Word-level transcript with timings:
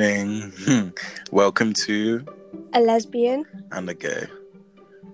morning. 0.00 0.92
Welcome 1.32 1.72
to 1.86 2.22
A 2.74 2.80
lesbian 2.80 3.44
And 3.72 3.88
a 3.88 3.94
Gay. 3.94 4.26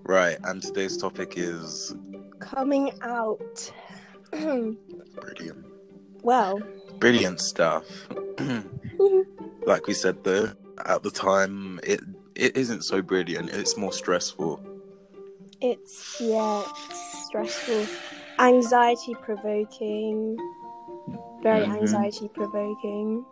Right, 0.05 0.39
and 0.43 0.61
today's 0.61 0.96
topic 0.96 1.35
is 1.37 1.95
coming 2.41 2.91
out. 3.03 3.73
brilliant. 4.32 5.67
well, 6.25 6.61
Brilliant 6.99 7.41
stuff. 7.41 8.09
like 9.67 9.87
we 9.87 9.95
said 9.95 10.25
though, 10.25 10.50
at 10.85 11.05
the 11.05 11.11
time 11.12 11.79
it 11.85 12.01
it 12.35 12.57
isn't 12.57 12.83
so 12.83 13.03
brilliant, 13.03 13.50
it's 13.50 13.77
more 13.77 13.93
stressful. 13.93 14.61
it's 15.61 16.17
yeah, 16.21 16.64
it's 16.91 17.27
stressful, 17.29 17.86
anxiety 18.41 19.14
provoking, 19.22 20.36
very 21.41 21.67
Mhm. 21.67 21.77
anxiety 21.83 22.29
provoking. 22.35 23.25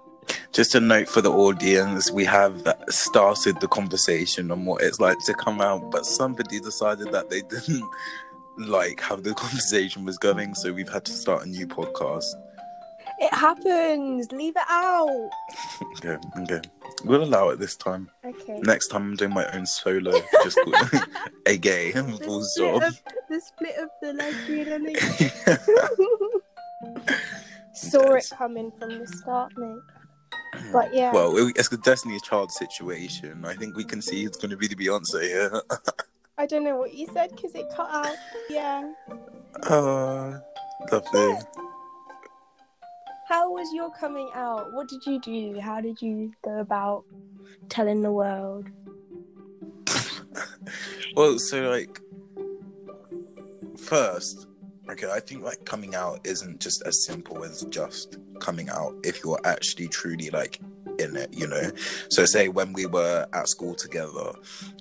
Just 0.60 0.74
a 0.74 0.80
note 0.80 1.08
for 1.08 1.22
the 1.22 1.32
audience, 1.32 2.10
we 2.10 2.22
have 2.26 2.62
started 2.90 3.58
the 3.60 3.68
conversation 3.68 4.50
on 4.50 4.66
what 4.66 4.82
it's 4.82 5.00
like 5.00 5.16
to 5.24 5.32
come 5.32 5.58
out, 5.62 5.90
but 5.90 6.04
somebody 6.04 6.60
decided 6.60 7.10
that 7.12 7.30
they 7.30 7.40
didn't 7.48 7.88
like 8.58 9.00
how 9.00 9.16
the 9.16 9.32
conversation 9.32 10.04
was 10.04 10.18
going, 10.18 10.54
so 10.54 10.70
we've 10.70 10.90
had 10.90 11.06
to 11.06 11.12
start 11.12 11.46
a 11.46 11.48
new 11.48 11.66
podcast. 11.66 12.26
It 13.20 13.32
happens. 13.32 14.30
Leave 14.32 14.52
it 14.54 14.62
out. 14.68 15.30
Okay, 15.96 16.18
okay. 16.42 16.60
We'll 17.06 17.24
allow 17.24 17.48
it 17.48 17.58
this 17.58 17.74
time. 17.74 18.10
Okay. 18.22 18.58
Next 18.60 18.88
time 18.88 19.04
I'm 19.12 19.16
doing 19.16 19.32
my 19.32 19.50
own 19.52 19.64
solo, 19.64 20.12
just 20.44 20.58
called 20.62 21.02
a 21.46 21.56
gay 21.56 21.92
full 21.92 22.42
split, 22.44 22.44
stop. 22.44 22.82
of, 22.82 23.00
the 23.30 23.40
split 23.40 23.76
of 23.78 23.88
the 24.02 24.12
lesbian 24.12 24.94
saw 27.72 28.14
Yes. 28.14 28.30
it 28.30 28.36
coming 28.36 28.70
from 28.78 28.98
the 28.98 29.06
start, 29.06 29.52
mate. 29.56 29.78
Hmm. 30.60 30.72
But 30.72 30.94
yeah, 30.94 31.12
well, 31.12 31.36
it- 31.36 31.56
it's 31.58 31.70
a 31.72 31.76
Destiny's 31.76 32.22
Child 32.22 32.50
situation. 32.52 33.44
I 33.44 33.54
think 33.54 33.76
we 33.76 33.84
can 33.84 34.00
see 34.02 34.24
it's 34.24 34.36
going 34.36 34.50
to 34.50 34.56
be 34.56 34.66
the 34.68 34.74
Beyonce 34.76 35.22
here. 35.22 35.62
I 36.38 36.46
don't 36.46 36.64
know 36.64 36.76
what 36.76 36.94
you 36.94 37.06
said 37.12 37.30
because 37.30 37.54
it 37.54 37.66
cut 37.74 37.88
out. 37.90 38.16
Yeah. 38.48 38.92
Oh, 39.64 40.40
lovely. 40.90 41.34
How 43.28 43.50
was 43.52 43.68
your 43.72 43.90
coming 43.92 44.28
out? 44.34 44.72
What 44.72 44.88
did 44.88 45.04
you 45.06 45.20
do? 45.20 45.60
How 45.60 45.80
did 45.80 46.00
you 46.02 46.32
go 46.42 46.58
about 46.58 47.04
telling 47.68 48.02
the 48.02 48.12
world? 48.12 48.66
Well, 51.16 51.38
so 51.40 51.68
like, 51.68 52.00
first, 53.76 54.46
okay, 54.92 55.10
I 55.10 55.20
think 55.20 55.42
like 55.44 55.64
coming 55.64 55.94
out 55.94 56.20
isn't 56.24 56.60
just 56.60 56.82
as 56.86 57.04
simple 57.04 57.44
as 57.44 57.62
just 57.70 58.18
coming 58.40 58.68
out 58.70 58.94
if 59.04 59.22
you're 59.24 59.40
actually 59.44 59.88
truly 59.88 60.30
like 60.30 60.60
in 60.98 61.16
it, 61.16 61.32
you 61.32 61.46
know. 61.46 61.70
So, 62.10 62.24
say 62.26 62.48
when 62.48 62.72
we 62.74 62.84
were 62.86 63.26
at 63.32 63.48
school 63.48 63.74
together, 63.74 64.32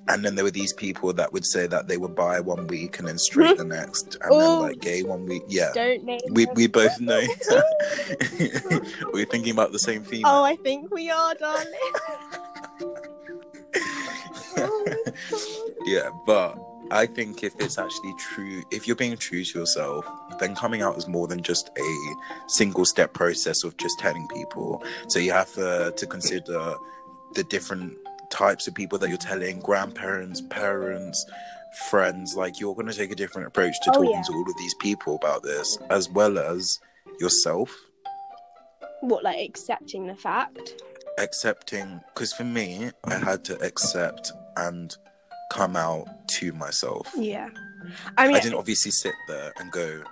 and 0.08 0.22
then 0.24 0.34
there 0.34 0.44
were 0.44 0.50
these 0.50 0.72
people 0.74 1.12
that 1.14 1.32
would 1.32 1.46
say 1.46 1.66
that 1.66 1.88
they 1.88 1.96
were 1.96 2.08
bi 2.08 2.40
one 2.40 2.66
week 2.66 2.98
and 2.98 3.08
then 3.08 3.16
straight 3.18 3.56
the 3.56 3.64
next, 3.78 4.16
and 4.22 4.32
then 4.32 4.40
Oh. 4.42 4.60
like 4.60 4.80
gay 4.80 5.02
one 5.02 5.24
week. 5.26 5.42
Yeah, 5.48 5.70
Don't 5.74 6.04
name 6.04 6.20
we 6.30 6.44
them. 6.44 6.54
we 6.56 6.66
both 6.66 7.00
know. 7.00 7.20
we're 9.12 9.24
thinking 9.26 9.52
about 9.52 9.72
the 9.72 9.78
same 9.78 10.02
theme. 10.02 10.22
Oh, 10.26 10.42
I 10.44 10.56
think 10.56 10.92
we 10.92 11.10
are, 11.10 11.34
darling. 11.34 11.72
Yeah, 15.84 16.10
but 16.26 16.58
I 16.90 17.06
think 17.06 17.42
if 17.44 17.54
it's 17.60 17.78
actually 17.78 18.14
true, 18.18 18.62
if 18.70 18.86
you're 18.86 18.96
being 18.96 19.16
true 19.16 19.44
to 19.44 19.58
yourself, 19.60 20.04
then 20.40 20.54
coming 20.54 20.82
out 20.82 20.96
is 20.96 21.06
more 21.08 21.26
than 21.28 21.42
just 21.42 21.70
a 21.78 22.14
single 22.48 22.84
step 22.84 23.12
process 23.14 23.64
of 23.64 23.76
just 23.76 23.98
telling 23.98 24.26
people. 24.28 24.82
So 25.08 25.18
you 25.18 25.32
have 25.32 25.52
to, 25.54 25.92
to 25.96 26.06
consider 26.06 26.74
the 27.34 27.44
different 27.44 27.94
types 28.30 28.66
of 28.66 28.74
people 28.74 28.98
that 28.98 29.08
you're 29.08 29.18
telling 29.18 29.60
grandparents, 29.60 30.40
parents, 30.50 31.24
friends. 31.88 32.34
Like 32.36 32.58
you're 32.60 32.74
going 32.74 32.88
to 32.88 32.94
take 32.94 33.12
a 33.12 33.16
different 33.16 33.46
approach 33.48 33.74
to 33.82 33.90
Oh, 33.90 33.94
talking 33.94 34.10
yeah. 34.10 34.22
to 34.22 34.32
all 34.32 34.50
of 34.50 34.56
these 34.58 34.74
people 34.80 35.14
about 35.16 35.42
this, 35.42 35.78
as 35.90 36.08
well 36.10 36.38
as 36.38 36.80
yourself. 37.20 37.74
what, 39.00 39.22
like 39.24 39.38
accepting 39.48 40.06
the 40.06 40.14
fact? 40.16 40.74
accepting 41.18 42.00
because 42.14 42.32
for 42.32 42.44
me 42.44 42.90
i 43.04 43.14
had 43.14 43.44
to 43.44 43.58
accept 43.62 44.32
and 44.68 44.96
come 45.52 45.76
out 45.76 46.06
to 46.28 46.52
myself 46.52 47.08
Yeah. 47.16 47.48
I 48.16 48.26
mean, 48.26 48.36
i 48.36 48.40
didn't 48.40 48.58
obviously 48.58 48.90
sit 48.90 49.14
there 49.26 49.52
and 49.58 49.70
go 49.72 50.02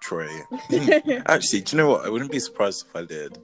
troy 0.00 0.28
actually 1.26 1.60
do 1.60 1.76
you 1.76 1.82
know 1.82 1.88
what 1.88 2.06
i 2.06 2.08
wouldn't 2.08 2.30
be 2.30 2.38
surprised 2.38 2.86
if 2.88 2.96
i 2.96 3.04
did 3.04 3.38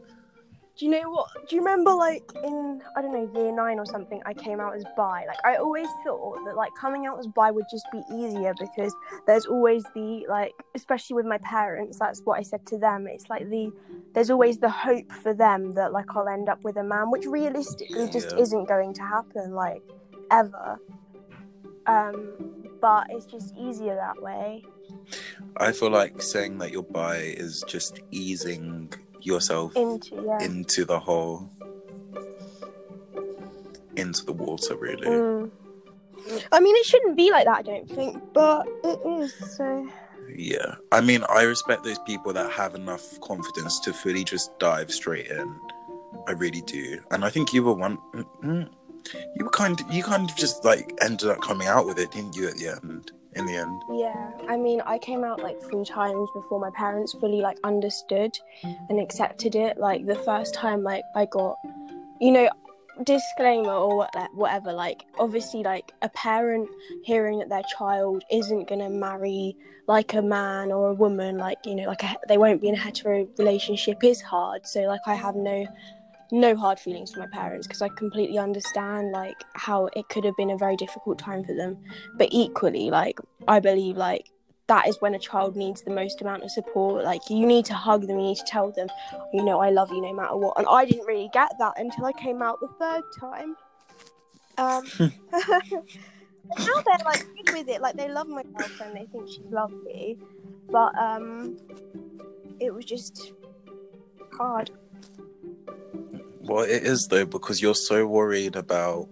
do 0.76 0.86
you 0.86 0.90
know 0.90 1.08
what? 1.08 1.28
Do 1.48 1.54
you 1.54 1.62
remember, 1.62 1.94
like, 1.94 2.24
in, 2.42 2.82
I 2.96 3.02
don't 3.02 3.12
know, 3.12 3.30
year 3.40 3.52
nine 3.52 3.78
or 3.78 3.86
something, 3.86 4.20
I 4.26 4.34
came 4.34 4.58
out 4.58 4.74
as 4.74 4.84
bi? 4.96 5.24
Like, 5.24 5.38
I 5.44 5.54
always 5.54 5.86
thought 6.04 6.44
that, 6.46 6.56
like, 6.56 6.72
coming 6.74 7.06
out 7.06 7.16
as 7.20 7.28
bi 7.28 7.52
would 7.52 7.66
just 7.70 7.86
be 7.92 8.02
easier 8.12 8.54
because 8.58 8.92
there's 9.24 9.46
always 9.46 9.84
the, 9.94 10.26
like, 10.28 10.52
especially 10.74 11.14
with 11.14 11.26
my 11.26 11.38
parents, 11.38 11.96
that's 11.96 12.22
what 12.24 12.40
I 12.40 12.42
said 12.42 12.66
to 12.66 12.78
them. 12.78 13.06
It's 13.06 13.30
like 13.30 13.48
the, 13.50 13.70
there's 14.14 14.30
always 14.30 14.58
the 14.58 14.68
hope 14.68 15.12
for 15.12 15.32
them 15.32 15.74
that, 15.74 15.92
like, 15.92 16.06
I'll 16.16 16.28
end 16.28 16.48
up 16.48 16.64
with 16.64 16.76
a 16.76 16.82
man, 16.82 17.08
which 17.08 17.24
realistically 17.24 18.08
just 18.08 18.32
isn't 18.32 18.66
going 18.66 18.94
to 18.94 19.02
happen, 19.02 19.52
like, 19.54 19.82
ever. 20.38 20.80
Um, 21.86 22.32
but 22.80 23.06
it's 23.10 23.26
just 23.26 23.54
easier 23.56 23.94
that 23.94 24.20
way. 24.22 24.62
i 25.58 25.72
feel 25.72 25.90
like 25.90 26.20
saying 26.20 26.58
that 26.58 26.70
you're 26.72 26.82
bi 26.82 27.16
is 27.16 27.64
just 27.66 28.00
easing 28.10 28.92
yourself 29.20 29.74
Into, 29.76 30.22
yeah. 30.26 30.42
into 30.44 30.84
the 30.84 30.98
whole 30.98 31.48
into 33.96 34.24
the 34.24 34.32
water 34.32 34.76
really 34.76 35.06
Mm. 35.06 35.50
I 36.52 36.60
mean, 36.60 36.74
it 36.76 36.86
shouldn't 36.86 37.16
be 37.18 37.30
like 37.30 37.44
that, 37.44 37.58
I 37.58 37.62
don't 37.62 37.90
think, 37.90 38.22
but 38.32 38.66
it 38.82 38.98
is, 39.20 39.34
so. 39.56 39.86
Yeah, 40.34 40.76
I 40.90 41.02
mean, 41.02 41.22
I 41.28 41.42
respect 41.42 41.84
those 41.84 41.98
people 42.00 42.32
that 42.32 42.50
have 42.50 42.74
enough 42.74 43.20
confidence 43.20 43.78
to 43.80 43.92
fully 43.92 44.24
just 44.24 44.58
dive 44.58 44.90
straight 44.90 45.26
in. 45.26 45.54
I 46.26 46.32
really 46.32 46.62
do, 46.62 46.98
and 47.10 47.26
I 47.26 47.30
think 47.30 47.52
you 47.52 47.62
were 47.62 47.74
one. 47.74 47.98
mm, 48.42 48.70
You 49.36 49.44
were 49.44 49.50
kind 49.50 49.80
of, 49.80 49.92
you 49.92 50.02
kind 50.02 50.28
of 50.28 50.36
just 50.36 50.64
like 50.64 50.92
ended 51.00 51.28
up 51.28 51.40
coming 51.40 51.68
out 51.68 51.86
with 51.86 51.98
it, 51.98 52.10
didn't 52.12 52.36
you? 52.36 52.48
At 52.48 52.56
the 52.56 52.68
end, 52.68 53.12
in 53.34 53.46
the 53.46 53.56
end, 53.56 53.82
Yeah, 53.92 54.30
I 54.48 54.56
mean, 54.56 54.80
I 54.82 54.98
came 54.98 55.24
out 55.24 55.42
like 55.42 55.60
three 55.62 55.84
times 55.84 56.28
before 56.34 56.60
my 56.60 56.70
parents 56.70 57.12
fully 57.14 57.40
like 57.40 57.58
understood 57.64 58.32
and 58.62 59.00
accepted 59.00 59.54
it. 59.54 59.78
Like 59.78 60.06
the 60.06 60.14
first 60.14 60.54
time, 60.54 60.82
like 60.82 61.02
I 61.14 61.26
got, 61.26 61.56
you 62.20 62.32
know, 62.32 62.48
disclaimer 63.02 63.72
or 63.72 64.08
whatever. 64.34 64.72
Like 64.72 65.04
obviously, 65.18 65.62
like 65.62 65.92
a 66.02 66.08
parent 66.10 66.68
hearing 67.04 67.38
that 67.40 67.48
their 67.48 67.64
child 67.76 68.24
isn't 68.30 68.68
gonna 68.68 68.90
marry 68.90 69.56
like 69.86 70.14
a 70.14 70.22
man 70.22 70.72
or 70.72 70.90
a 70.90 70.94
woman, 70.94 71.38
like 71.38 71.58
you 71.64 71.74
know, 71.74 71.84
like 71.84 72.02
a, 72.04 72.16
they 72.28 72.38
won't 72.38 72.60
be 72.60 72.68
in 72.68 72.74
a 72.74 72.78
hetero 72.78 73.26
relationship 73.38 74.02
is 74.04 74.20
hard. 74.20 74.66
So 74.66 74.82
like 74.82 75.00
I 75.06 75.14
have 75.14 75.34
no 75.34 75.66
no 76.34 76.56
hard 76.56 76.80
feelings 76.80 77.12
for 77.12 77.20
my 77.20 77.28
parents 77.28 77.66
because 77.66 77.80
I 77.80 77.88
completely 77.90 78.38
understand 78.38 79.12
like 79.12 79.36
how 79.54 79.88
it 79.94 80.08
could 80.08 80.24
have 80.24 80.36
been 80.36 80.50
a 80.50 80.58
very 80.58 80.76
difficult 80.76 81.16
time 81.16 81.44
for 81.44 81.54
them. 81.54 81.78
But 82.18 82.28
equally 82.32 82.90
like 82.90 83.20
i 83.46 83.60
believe 83.60 83.96
like 83.96 84.30
that 84.66 84.88
is 84.88 84.96
when 85.00 85.14
a 85.14 85.18
child 85.18 85.56
needs 85.56 85.82
the 85.82 85.90
most 85.90 86.20
amount 86.20 86.42
of 86.42 86.50
support. 86.50 87.04
Like 87.04 87.20
you 87.30 87.46
need 87.46 87.64
to 87.66 87.74
hug 87.74 88.08
them 88.08 88.18
you 88.18 88.26
need 88.26 88.38
to 88.38 88.44
tell 88.44 88.72
them 88.72 88.88
you 89.32 89.44
know 89.44 89.60
i 89.60 89.70
love 89.70 89.90
you 89.90 90.00
no 90.02 90.12
matter 90.12 90.36
what. 90.36 90.58
And 90.58 90.66
i 90.68 90.84
didn't 90.84 91.06
really 91.06 91.30
get 91.32 91.52
that 91.60 91.74
until 91.76 92.04
i 92.04 92.12
came 92.12 92.42
out 92.42 92.58
the 92.60 92.68
third 92.80 93.04
time. 93.18 93.56
Um 94.58 94.84
now 96.58 96.74
they're 96.84 97.04
like 97.04 97.24
good 97.36 97.52
with 97.52 97.68
it. 97.68 97.80
Like 97.80 97.96
they 97.96 98.08
love 98.08 98.26
my 98.26 98.42
girlfriend 98.58 98.96
they 98.96 99.06
think 99.12 99.28
she's 99.28 99.46
lovely. 99.50 100.18
But 100.68 100.98
um 100.98 101.58
it 102.58 102.74
was 102.74 102.84
just 102.84 103.32
hard 104.32 104.70
well, 106.44 106.64
it 106.64 106.82
is 106.82 107.06
though 107.10 107.24
because 107.26 107.60
you're 107.60 107.74
so 107.74 108.06
worried 108.06 108.56
about, 108.56 109.08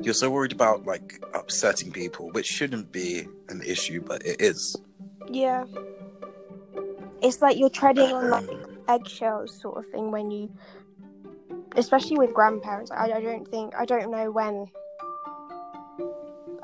you're 0.00 0.14
so 0.14 0.30
worried 0.30 0.52
about 0.52 0.84
like 0.84 1.24
upsetting 1.34 1.92
people, 1.92 2.30
which 2.30 2.46
shouldn't 2.46 2.92
be 2.92 3.26
an 3.48 3.62
issue, 3.66 4.00
but 4.00 4.24
it 4.26 4.40
is. 4.40 4.76
yeah. 5.28 5.64
It's 7.22 7.42
like 7.42 7.58
you're 7.58 7.68
treading 7.68 8.12
on 8.12 8.30
like 8.30 8.48
eggshells 8.88 9.60
sort 9.60 9.76
of 9.76 9.86
thing 9.90 10.10
when 10.10 10.30
you 10.30 10.50
especially 11.76 12.18
with 12.18 12.34
grandparents. 12.34 12.90
I, 12.90 13.04
I 13.12 13.20
don't 13.20 13.46
think 13.48 13.74
i 13.76 13.84
don't 13.84 14.10
know 14.10 14.30
when 14.30 14.66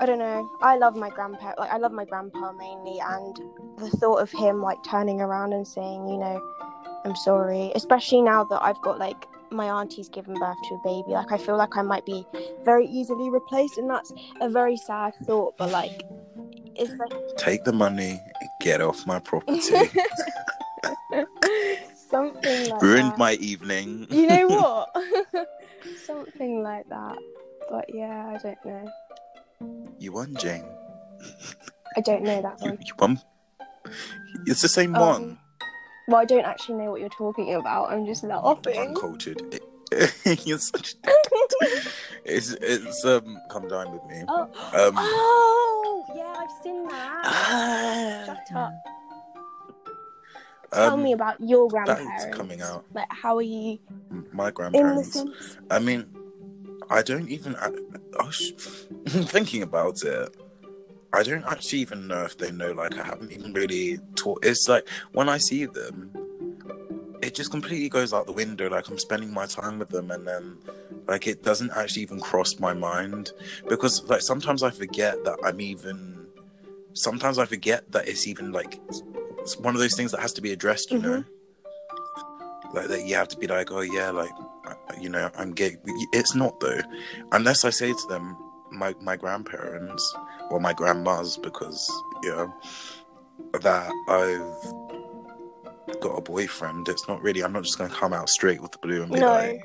i 0.00 0.06
don't 0.06 0.18
know. 0.18 0.50
I 0.60 0.76
love 0.76 0.96
my 0.96 1.10
grandpa 1.10 1.52
like 1.58 1.70
i 1.70 1.76
love 1.76 1.92
my 1.92 2.04
grandpa 2.04 2.52
mainly 2.52 2.98
and 3.00 3.36
the 3.78 3.90
thought 3.98 4.16
of 4.16 4.30
him 4.30 4.62
like 4.62 4.78
turning 4.84 5.20
around 5.20 5.52
and 5.52 5.66
saying 5.66 6.08
you 6.08 6.18
know 6.18 6.40
i'm 7.04 7.14
sorry 7.16 7.70
especially 7.74 8.22
now 8.22 8.44
that 8.44 8.62
i've 8.62 8.80
got 8.82 8.98
like 8.98 9.26
my 9.56 9.68
auntie's 9.70 10.08
given 10.08 10.34
birth 10.34 10.56
to 10.68 10.74
a 10.74 10.80
baby 10.84 11.12
like 11.12 11.32
i 11.32 11.38
feel 11.38 11.56
like 11.56 11.76
i 11.76 11.82
might 11.82 12.04
be 12.06 12.24
very 12.64 12.86
easily 12.86 13.30
replaced 13.30 13.78
and 13.78 13.88
that's 13.90 14.12
a 14.40 14.48
very 14.48 14.76
sad 14.76 15.12
thought 15.24 15.54
but 15.58 15.70
like 15.70 16.02
it's 16.78 16.92
like 17.00 17.10
take 17.38 17.64
the 17.64 17.72
money, 17.72 18.20
get 18.60 18.82
off 18.82 19.06
my 19.06 19.18
property. 19.18 19.60
Something 22.10 22.68
like 22.70 22.82
Ruined 22.82 23.12
that. 23.12 23.18
my 23.18 23.32
evening. 23.34 24.06
You 24.10 24.26
know 24.26 24.46
what? 24.48 25.48
Something 26.04 26.62
like 26.62 26.88
that. 26.90 27.16
But 27.70 27.86
yeah, 27.94 28.26
I 28.34 28.38
don't 28.42 28.64
know. 28.66 29.86
you 29.98 30.12
won, 30.12 30.34
Jane. 30.36 30.64
I 31.96 32.00
don't 32.02 32.22
know 32.22 32.42
that 32.42 32.58
You, 32.60 32.68
one. 32.70 32.78
you 32.84 32.94
won. 32.98 33.20
It's 34.46 34.62
the 34.62 34.68
same 34.68 34.94
Um, 34.94 35.00
one. 35.00 35.38
Well, 36.08 36.20
I 36.20 36.24
don't 36.24 36.44
actually 36.44 36.76
know 36.76 36.90
what 36.90 37.00
you're 37.00 37.08
talking 37.08 37.54
about. 37.54 37.90
I'm 37.90 38.06
just 38.06 38.22
laughing. 38.22 38.78
Uncultured. 38.78 39.60
You're 40.44 40.58
such. 40.58 40.96
It's 42.24 42.50
it's 42.60 43.04
um. 43.04 43.38
Come 43.50 43.68
dine 43.68 43.92
with 43.92 44.04
me. 44.06 44.24
oh. 44.26 44.42
Um. 44.42 44.94
oh, 44.98 46.04
yeah, 46.14 46.34
I've 46.36 46.50
seen 46.62 46.88
that. 46.88 47.22
ah, 47.24 48.22
Shut 48.26 48.56
up. 48.56 48.72
Tell 50.72 50.94
um, 50.94 51.02
me 51.04 51.12
about 51.12 51.40
your 51.40 51.68
grandparents. 51.68 52.26
coming 52.36 52.60
out. 52.60 52.84
Like, 52.92 53.06
how 53.10 53.36
are 53.36 53.42
you 53.42 53.78
My 54.32 54.50
grandparents. 54.50 55.24
I 55.70 55.78
mean, 55.78 56.06
I 56.90 57.02
don't 57.02 57.28
even. 57.28 57.54
I, 57.56 57.70
I 58.20 58.26
was 58.26 58.50
thinking 59.08 59.62
about 59.62 60.02
it. 60.02 60.36
I 61.12 61.22
don't 61.22 61.44
actually 61.44 61.80
even 61.80 62.06
know 62.08 62.22
if 62.24 62.36
they 62.36 62.50
know. 62.50 62.72
Like, 62.72 62.98
I 62.98 63.04
haven't 63.04 63.32
even 63.32 63.52
really 63.52 63.98
taught. 64.14 64.44
It's 64.44 64.68
like 64.68 64.88
when 65.12 65.28
I 65.28 65.38
see 65.38 65.66
them, 65.66 66.10
it 67.22 67.34
just 67.34 67.50
completely 67.50 67.88
goes 67.88 68.12
out 68.12 68.26
the 68.26 68.32
window. 68.32 68.68
Like 68.68 68.88
I'm 68.88 68.98
spending 68.98 69.32
my 69.32 69.46
time 69.46 69.78
with 69.78 69.88
them, 69.88 70.10
and 70.10 70.26
then 70.26 70.58
like 71.06 71.26
it 71.26 71.42
doesn't 71.42 71.70
actually 71.74 72.02
even 72.02 72.20
cross 72.20 72.58
my 72.58 72.74
mind 72.74 73.32
because 73.68 74.04
like 74.04 74.22
sometimes 74.22 74.62
I 74.62 74.70
forget 74.70 75.22
that 75.24 75.38
I'm 75.44 75.60
even. 75.60 76.26
Sometimes 76.94 77.38
I 77.38 77.44
forget 77.44 77.92
that 77.92 78.08
it's 78.08 78.26
even 78.26 78.52
like 78.52 78.80
it's 79.38 79.58
one 79.58 79.74
of 79.74 79.80
those 79.80 79.94
things 79.94 80.12
that 80.12 80.20
has 80.20 80.32
to 80.34 80.42
be 80.42 80.52
addressed. 80.52 80.90
You 80.90 80.98
know, 80.98 81.24
mm-hmm. 81.24 82.76
like 82.76 82.88
that 82.88 83.06
you 83.06 83.14
have 83.16 83.28
to 83.28 83.38
be 83.38 83.46
like, 83.46 83.70
oh 83.70 83.82
yeah, 83.82 84.10
like 84.10 84.30
you 85.00 85.08
know, 85.08 85.30
I'm 85.36 85.52
gay. 85.52 85.76
It's 86.12 86.34
not 86.34 86.58
though, 86.60 86.80
unless 87.32 87.64
I 87.64 87.70
say 87.70 87.92
to 87.92 88.06
them, 88.08 88.36
my 88.70 88.94
my 89.00 89.16
grandparents 89.16 90.14
or 90.50 90.60
my 90.60 90.72
grandmas, 90.72 91.36
because 91.36 91.90
you 92.22 92.30
know 92.30 92.54
that 93.60 93.90
I've 94.08 96.00
got 96.00 96.16
a 96.16 96.20
boyfriend. 96.20 96.88
It's 96.88 97.06
not 97.08 97.22
really. 97.22 97.42
I'm 97.42 97.52
not 97.52 97.64
just 97.64 97.78
going 97.78 97.90
to 97.90 97.96
come 97.96 98.12
out 98.12 98.28
straight 98.28 98.60
with 98.60 98.72
the 98.72 98.78
blue 98.78 99.02
and 99.02 99.12
be 99.12 99.20
No, 99.20 99.32
like, 99.32 99.62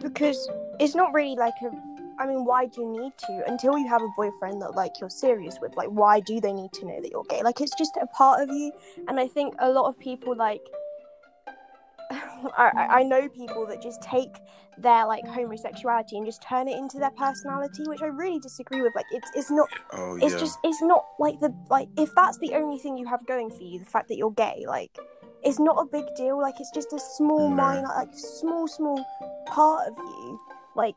because 0.00 0.48
it's 0.80 0.94
not 0.94 1.12
really 1.12 1.36
like 1.36 1.54
a. 1.62 1.70
I 2.16 2.26
mean, 2.28 2.44
why 2.44 2.66
do 2.66 2.80
you 2.82 2.88
need 3.02 3.12
to 3.26 3.42
until 3.48 3.76
you 3.76 3.88
have 3.88 4.00
a 4.00 4.08
boyfriend 4.16 4.62
that 4.62 4.74
like 4.76 4.92
you're 5.00 5.10
serious 5.10 5.58
with? 5.60 5.76
Like, 5.76 5.88
why 5.88 6.20
do 6.20 6.40
they 6.40 6.52
need 6.52 6.72
to 6.74 6.86
know 6.86 7.00
that 7.00 7.10
you're 7.10 7.24
gay? 7.24 7.42
Like, 7.42 7.60
it's 7.60 7.74
just 7.76 7.96
a 8.00 8.06
part 8.06 8.40
of 8.40 8.48
you, 8.54 8.70
and 9.08 9.18
I 9.18 9.26
think 9.26 9.54
a 9.58 9.68
lot 9.70 9.88
of 9.88 9.98
people 9.98 10.34
like. 10.36 10.60
I, 12.10 12.70
I- 12.76 13.00
I 13.00 13.02
know 13.02 13.28
people 13.28 13.66
that 13.66 13.82
just 13.82 14.02
take 14.02 14.36
their 14.78 15.06
like 15.06 15.26
homosexuality 15.26 16.16
and 16.16 16.26
just 16.26 16.42
turn 16.42 16.68
it 16.68 16.76
into 16.76 16.98
their 16.98 17.10
personality, 17.10 17.84
which 17.86 18.02
I 18.02 18.06
really 18.06 18.38
disagree 18.40 18.82
with. 18.82 18.94
Like, 18.94 19.06
it's 19.12 19.30
it's 19.34 19.50
not 19.50 19.68
oh 19.92 20.16
it's 20.16 20.32
yeah, 20.34 20.38
just 20.38 20.58
it's 20.64 20.82
not 20.82 21.04
like 21.18 21.38
the 21.40 21.54
like 21.70 21.88
if 21.96 22.10
that's 22.14 22.38
the 22.38 22.54
only 22.54 22.78
thing 22.78 22.96
you 22.96 23.06
have 23.06 23.24
going 23.26 23.50
for 23.50 23.62
you 23.62 23.78
the 23.78 23.84
fact 23.84 24.08
that 24.08 24.16
you're 24.16 24.32
gay 24.32 24.64
like 24.66 24.96
it's 25.42 25.58
not 25.58 25.76
a 25.78 25.84
big 25.84 26.04
deal 26.16 26.40
like 26.40 26.54
it's 26.60 26.70
just 26.70 26.92
a 26.92 26.98
small 26.98 27.48
No. 27.50 27.56
minor 27.56 27.88
like 27.96 28.08
small 28.14 28.66
small 28.66 29.04
part 29.46 29.88
of 29.88 29.96
you 29.98 30.40
like 30.74 30.96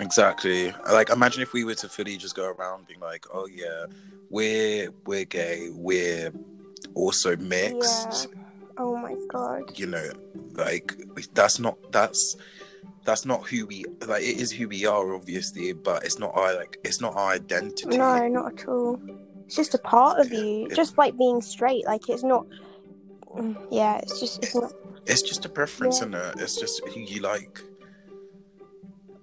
exactly. 0.00 0.72
Like 0.90 1.10
imagine 1.10 1.42
if 1.42 1.52
we 1.52 1.64
were 1.64 1.74
to 1.76 1.88
fully 1.88 2.16
just 2.16 2.34
go 2.34 2.50
around 2.50 2.86
being 2.86 3.00
like, 3.00 3.24
oh 3.32 3.46
yeah, 3.46 3.86
we're 4.30 4.90
we're 5.06 5.24
gay, 5.24 5.70
we're 5.72 6.32
also 6.94 7.36
mixed. 7.36 8.28
oh 8.78 8.94
my 8.96 9.14
god 9.28 9.62
you 9.78 9.86
know 9.86 10.10
like 10.54 10.94
that's 11.32 11.58
not 11.58 11.76
that's 11.92 12.36
that's 13.04 13.24
not 13.24 13.46
who 13.46 13.66
we 13.66 13.84
like 14.06 14.22
it 14.22 14.36
is 14.38 14.50
who 14.50 14.66
we 14.68 14.84
are 14.84 15.14
obviously 15.14 15.72
but 15.72 16.04
it's 16.04 16.18
not 16.18 16.32
our 16.34 16.56
like 16.56 16.78
it's 16.84 17.00
not 17.00 17.14
our 17.14 17.30
identity. 17.32 17.96
No 17.96 18.26
not 18.28 18.60
at 18.60 18.68
all. 18.68 19.00
It's 19.46 19.54
just 19.54 19.74
a 19.74 19.78
part 19.78 20.18
of 20.18 20.32
you 20.32 20.68
just 20.74 20.98
like 20.98 21.16
being 21.16 21.40
straight 21.40 21.86
like 21.86 22.08
it's 22.08 22.22
not 22.24 22.46
Mm, 23.36 23.54
yeah 23.70 23.98
it's 23.98 24.18
just 24.18 24.42
it's 24.42 24.54
not 24.54 24.72
it's 25.04 25.20
just 25.20 25.44
a 25.44 25.48
preference 25.48 26.00
Yeah. 26.00 26.06
isn't 26.08 26.14
it? 26.14 26.40
It's 26.42 26.58
just 26.58 26.80
who 26.88 27.00
you 27.00 27.20
like. 27.20 27.60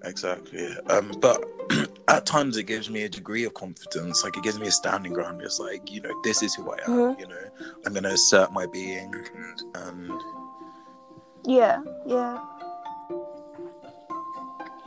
Exactly. 0.06 0.68
Um 0.90 1.14
but 1.20 1.44
at 2.10 2.26
times 2.26 2.58
it 2.58 2.64
gives 2.64 2.90
me 2.90 3.04
a 3.04 3.10
degree 3.10 3.44
of 3.46 3.54
confidence 3.54 4.24
like 4.24 4.38
it 4.38 4.44
gives 4.44 4.60
me 4.60 4.68
a 4.68 4.72
standing 4.72 5.14
ground. 5.14 5.42
It's 5.42 5.60
like 5.60 5.92
you 5.92 6.02
know 6.02 6.14
this 6.24 6.44
is 6.44 6.54
who 6.54 6.70
i 6.72 6.76
am 6.86 6.90
Mhm. 6.92 7.20
you 7.20 7.28
know? 7.28 7.50
I'm 7.86 7.94
gonna 7.94 8.10
assert 8.10 8.52
my 8.52 8.66
being 8.68 9.14
and 9.76 10.12
yeah 11.46 11.82
yeah 12.06 12.40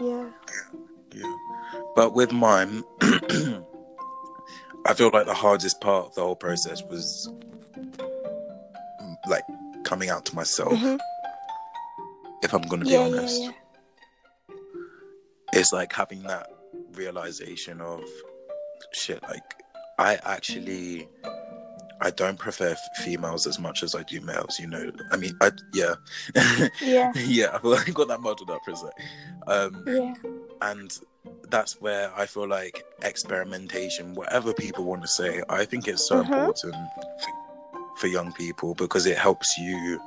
yeah 0.00 0.28
Yeah. 1.14 1.36
But 1.94 2.14
with 2.14 2.32
mine, 2.32 2.82
I 4.86 4.94
feel 4.94 5.10
like 5.12 5.26
the 5.26 5.34
hardest 5.34 5.80
part 5.80 6.06
of 6.06 6.14
the 6.14 6.22
whole 6.22 6.36
process 6.36 6.82
was 6.84 7.28
mm, 7.78 9.16
like 9.28 9.42
coming 9.84 10.10
out 10.10 10.24
to 10.26 10.34
myself, 10.36 10.72
Mhm. 10.74 10.98
if 12.42 12.52
I'm 12.54 12.62
going 12.62 12.80
to 12.80 12.86
be 12.86 12.92
yeah 12.92 13.06
yeah 13.06 13.16
honest. 13.18 13.42
yeah 13.42 13.50
It's 15.54 15.72
like 15.72 15.92
having 15.92 16.22
that 16.24 16.48
realization 16.92 17.80
of 17.80 18.02
shit, 18.92 19.22
like, 19.22 19.42
I 19.98 20.18
actually. 20.24 21.08
I 22.00 22.10
don't 22.10 22.38
prefer 22.38 22.70
f- 22.70 22.96
females 23.04 23.46
as 23.46 23.58
much 23.58 23.82
as 23.82 23.94
I 23.94 24.02
do 24.02 24.20
males, 24.20 24.58
you 24.60 24.66
know. 24.66 24.90
I 25.12 25.16
mean, 25.16 25.36
I 25.40 25.50
yeah, 25.72 25.94
yeah 26.82 27.12
yeah. 27.16 27.48
I've 27.54 27.64
like 27.64 27.92
got 27.94 28.08
that 28.08 28.20
muddled 28.20 28.50
up 28.50 28.60
for 28.64 28.72
a 28.72 28.76
sec. 28.76 28.90
Um, 29.46 29.84
yeah 29.86 30.14
and 30.62 30.98
that's 31.50 31.80
where 31.80 32.10
I 32.16 32.24
feel 32.26 32.48
like 32.48 32.82
experimentation, 33.02 34.14
whatever 34.14 34.52
people 34.54 34.84
want 34.84 35.02
to 35.02 35.08
say, 35.08 35.42
I 35.48 35.64
think 35.64 35.86
it's 35.86 36.08
so 36.08 36.16
Mhm. 36.22 36.48
important 36.48 36.74
for 37.98 38.06
young 38.06 38.32
people 38.32 38.74
because 38.74 39.06
it 39.06 39.18
helps 39.18 39.56
you 39.58 40.00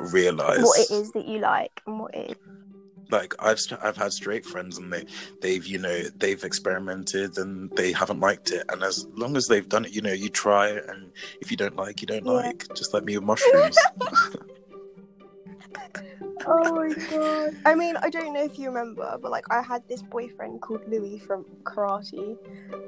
realize 0.00 0.62
what 0.62 0.78
it 0.80 0.90
is 0.90 1.12
that 1.12 1.26
you 1.26 1.38
like 1.38 1.80
and 1.86 1.98
what 2.00 2.14
it 2.14 2.30
is 2.30 2.36
like 3.10 3.34
I've 3.38 3.58
I've 3.82 3.96
had 3.96 4.12
straight 4.12 4.44
friends 4.44 4.78
and 4.78 4.92
they 4.92 5.04
they've 5.40 5.66
you 5.66 5.78
know 5.78 6.02
they've 6.16 6.42
experimented 6.44 7.38
and 7.38 7.70
they 7.76 7.92
haven't 7.92 8.20
liked 8.20 8.50
it. 8.50 8.64
And 8.70 8.82
as 8.82 9.06
long 9.14 9.36
as 9.36 9.46
they've 9.48 9.68
done 9.68 9.84
it 9.84 9.92
you 9.92 10.02
know 10.02 10.12
you 10.12 10.28
try 10.28 10.68
and 10.68 11.12
if 11.40 11.50
you 11.50 11.56
don't 11.56 11.76
like 11.76 12.00
you 12.00 12.06
don't 12.06 12.24
Yeah. 12.24 12.32
like. 12.32 12.66
Just 12.74 12.92
like 12.94 13.04
me 13.04 13.16
with 13.16 13.24
mushrooms 13.26 13.76
Oh 16.46 16.74
my 16.74 16.92
god. 17.10 17.56
I 17.64 17.74
mean, 17.74 17.96
I 17.96 18.10
don't 18.10 18.32
know 18.34 18.44
if 18.44 18.58
you 18.58 18.68
remember, 18.68 19.18
but 19.20 19.30
like 19.30 19.44
I 19.50 19.62
had 19.62 19.86
this 19.88 20.02
boyfriend 20.02 20.60
called 20.60 20.82
Louis 20.88 21.18
from 21.18 21.44
karate. 21.62 22.36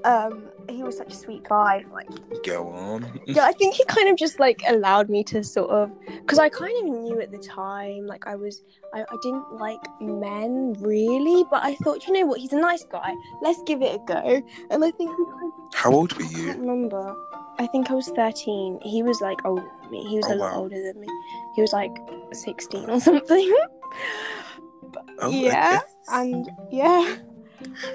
Um, 0.04 0.50
he 0.68 0.82
was 0.82 0.96
such 0.96 1.12
a 1.12 1.16
sweet 1.16 1.44
guy. 1.44 1.84
Like, 1.92 2.08
go 2.44 2.68
on 2.68 3.20
yeah, 3.26 3.44
I 3.44 3.52
think 3.52 3.74
he 3.74 3.84
kind 3.86 4.08
of 4.08 4.16
just 4.16 4.38
like 4.40 4.62
allowed 4.68 5.08
me 5.08 5.24
to 5.24 5.42
sort 5.42 5.70
of, 5.70 5.90
because 6.06 6.38
I 6.38 6.48
kind 6.48 6.76
of 6.78 6.84
knew 6.84 7.20
at 7.20 7.30
the 7.30 7.38
time, 7.38 8.06
like 8.06 8.26
I 8.26 8.34
was, 8.34 8.62
I, 8.92 9.02
I 9.02 9.16
didn't 9.22 9.54
like 9.54 9.80
men 10.00 10.74
really, 10.80 11.44
but 11.50 11.64
I 11.64 11.76
thought, 11.76 12.06
you 12.06 12.12
know 12.12 12.26
what, 12.26 12.40
he's 12.40 12.52
a 12.52 12.60
nice 12.60 12.84
guy. 12.84 13.12
Let's 13.42 13.62
give 13.62 13.80
it 13.80 13.94
a 13.94 13.98
go. 14.06 14.42
And 14.70 14.84
I 14.84 14.90
think 14.90 15.10
he 15.10 15.24
kind 15.24 15.52
of, 15.52 15.74
how 15.74 15.92
old 15.92 16.12
were 16.14 16.24
I 16.24 16.28
can't 16.28 16.38
you 16.38 16.52
remember. 16.52 17.16
I 17.58 17.66
think 17.68 17.90
I 17.90 17.94
was 17.94 18.08
13. 18.08 18.80
He 18.82 19.02
was 19.02 19.20
like 19.20 19.44
older 19.44 19.64
than 19.82 19.90
me. 19.90 20.06
He 20.08 20.16
was 20.16 20.26
Oh, 20.28 20.34
a 20.34 20.36
lot 20.36 20.54
older 20.54 20.80
than 20.82 21.00
me. 21.00 21.08
He 21.54 21.62
was 21.62 21.72
like 21.72 21.94
16 22.32 22.90
or 22.90 23.00
something. 23.00 23.56
oh, 25.20 25.30
yeah, 25.30 25.80
okay. 26.08 26.20
and 26.20 26.50
yeah. 26.70 27.16